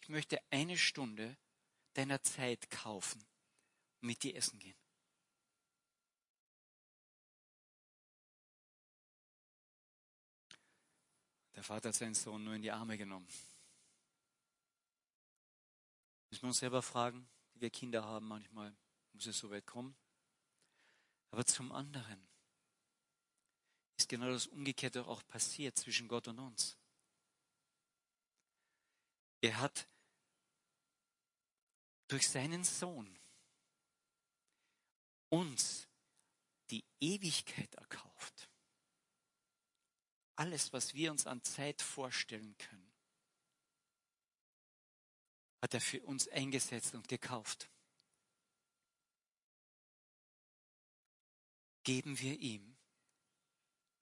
Ich 0.02 0.10
möchte 0.10 0.40
eine 0.50 0.78
Stunde 0.78 1.38
deiner 1.94 2.22
Zeit 2.22 2.70
kaufen 2.70 3.26
und 4.02 4.08
mit 4.08 4.24
dir 4.24 4.36
essen 4.36 4.60
gehen. 4.60 4.78
Der 11.58 11.64
Vater 11.64 11.90
hat 11.90 11.96
seinen 11.96 12.14
Sohn 12.14 12.44
nur 12.44 12.54
in 12.54 12.62
die 12.62 12.70
Arme 12.70 13.00
genommen. 13.00 13.28
Müssen 16.30 16.44
wir 16.44 16.50
uns 16.50 16.60
selber 16.60 16.84
fragen, 16.84 17.28
wie 17.56 17.62
wir 17.62 17.72
Kinder 17.72 18.06
haben 18.06 18.28
manchmal, 18.28 18.78
muss 19.14 19.26
es 19.26 19.40
so 19.40 19.50
weit 19.50 19.66
kommen. 19.66 19.98
Aber 21.32 21.44
zum 21.44 21.72
anderen, 21.72 22.28
ist 23.98 24.08
genau 24.08 24.30
das 24.30 24.46
Umgekehrte 24.46 25.08
auch 25.08 25.26
passiert 25.26 25.76
zwischen 25.80 26.08
Gott 26.08 26.28
und 26.28 26.38
uns. 26.38 26.78
Er 29.42 29.60
hat 29.60 29.88
durch 32.08 32.30
seinen 32.30 32.64
Sohn 32.64 33.18
uns 35.30 35.88
die 36.70 36.86
Ewigkeit 37.00 37.74
erkauft. 37.74 38.47
Alles, 40.38 40.72
was 40.72 40.94
wir 40.94 41.12
uns 41.12 41.26
an 41.26 41.44
Zeit 41.44 41.82
vorstellen 41.82 42.56
können, 42.60 42.94
hat 45.64 45.74
er 45.74 45.82
für 45.82 46.02
uns 46.04 46.28
eingesetzt 46.28 46.94
und 46.94 47.08
gekauft. 47.08 47.70
Geben 51.84 52.20
wir 52.20 52.40
ihm 52.40 52.78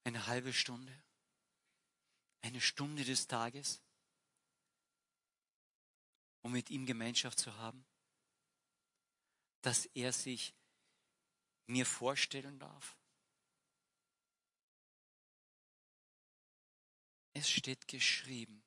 eine 0.04 0.28
halbe 0.28 0.52
Stunde, 0.52 0.94
eine 2.42 2.60
Stunde 2.60 3.06
des 3.06 3.28
Tages, 3.28 3.82
um 6.42 6.52
mit 6.52 6.70
ihm 6.70 6.86
Gemeinschaft 6.86 7.40
zu 7.40 7.56
haben, 7.56 7.86
dass 9.62 9.86
er 9.86 10.12
sich 10.12 10.54
mir 11.68 11.86
vorstellen 11.86 12.60
darf. 12.60 12.98
Es 17.38 17.50
steht 17.50 17.90
geschrieben, 17.90 18.64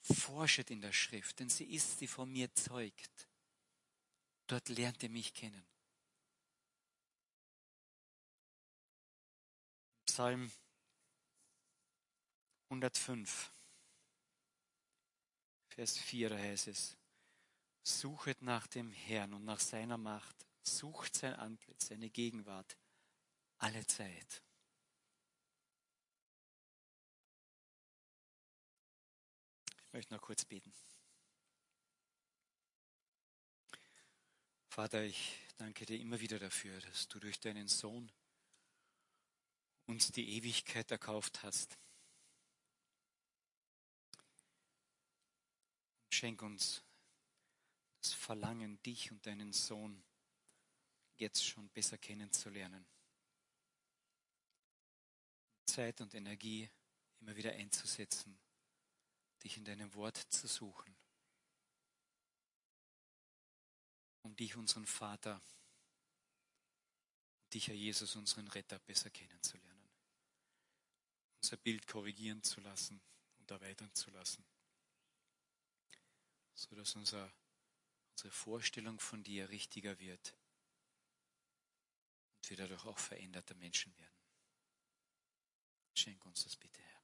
forschet 0.00 0.70
in 0.70 0.80
der 0.80 0.92
Schrift, 0.92 1.40
denn 1.40 1.48
sie 1.48 1.64
ist, 1.64 2.00
die 2.00 2.06
von 2.06 2.30
mir 2.30 2.54
zeugt. 2.54 3.28
Dort 4.46 4.68
lernt 4.68 5.02
ihr 5.02 5.10
mich 5.10 5.34
kennen. 5.34 5.66
Psalm 10.06 10.50
105, 12.70 13.52
Vers 15.70 15.98
4 15.98 16.38
heißt 16.38 16.68
es, 16.68 16.96
Suchet 17.82 18.42
nach 18.42 18.68
dem 18.68 18.92
Herrn 18.92 19.34
und 19.34 19.44
nach 19.44 19.60
seiner 19.60 19.98
Macht, 19.98 20.46
sucht 20.62 21.16
sein 21.16 21.34
Antlitz, 21.34 21.88
seine 21.88 22.10
Gegenwart 22.10 22.78
alle 23.58 23.84
Zeit. 23.86 24.44
Möchte 29.98 30.14
noch 30.14 30.22
kurz 30.22 30.44
beten. 30.44 30.72
Vater, 34.68 35.02
ich 35.02 35.40
danke 35.56 35.86
dir 35.86 35.98
immer 35.98 36.20
wieder 36.20 36.38
dafür, 36.38 36.80
dass 36.82 37.08
du 37.08 37.18
durch 37.18 37.40
deinen 37.40 37.66
Sohn 37.66 38.12
uns 39.86 40.12
die 40.12 40.36
Ewigkeit 40.36 40.88
erkauft 40.92 41.42
hast. 41.42 41.76
Schenk 46.12 46.42
uns 46.42 46.84
das 48.00 48.12
Verlangen, 48.12 48.80
dich 48.84 49.10
und 49.10 49.26
deinen 49.26 49.52
Sohn 49.52 50.04
jetzt 51.16 51.44
schon 51.44 51.68
besser 51.70 51.98
kennenzulernen. 51.98 52.86
Zeit 55.66 56.00
und 56.00 56.14
Energie 56.14 56.70
immer 57.18 57.34
wieder 57.34 57.50
einzusetzen, 57.50 58.38
dich 59.42 59.56
in 59.56 59.64
deinem 59.64 59.92
Wort 59.94 60.16
zu 60.16 60.46
suchen, 60.46 60.96
um 64.22 64.34
dich, 64.36 64.56
unseren 64.56 64.86
Vater, 64.86 65.40
dich, 67.52 67.68
Herr 67.68 67.74
Jesus, 67.74 68.16
unseren 68.16 68.48
Retter, 68.48 68.78
besser 68.80 69.10
kennenzulernen, 69.10 69.88
unser 71.40 71.56
Bild 71.56 71.86
korrigieren 71.86 72.42
zu 72.42 72.60
lassen 72.60 73.00
und 73.38 73.50
erweitern 73.50 73.94
zu 73.94 74.10
lassen, 74.10 74.44
sodass 76.54 76.94
unser, 76.96 77.32
unsere 78.12 78.30
Vorstellung 78.30 79.00
von 79.00 79.22
dir 79.22 79.48
richtiger 79.48 79.98
wird 79.98 80.34
und 82.36 82.50
wir 82.50 82.56
dadurch 82.56 82.84
auch 82.84 82.98
veränderte 82.98 83.54
Menschen 83.54 83.96
werden. 83.98 84.18
Schenk 85.94 86.24
uns 86.26 86.44
das 86.44 86.56
bitte, 86.56 86.80
Herr. 86.80 87.02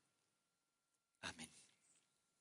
Amen. 1.30 1.63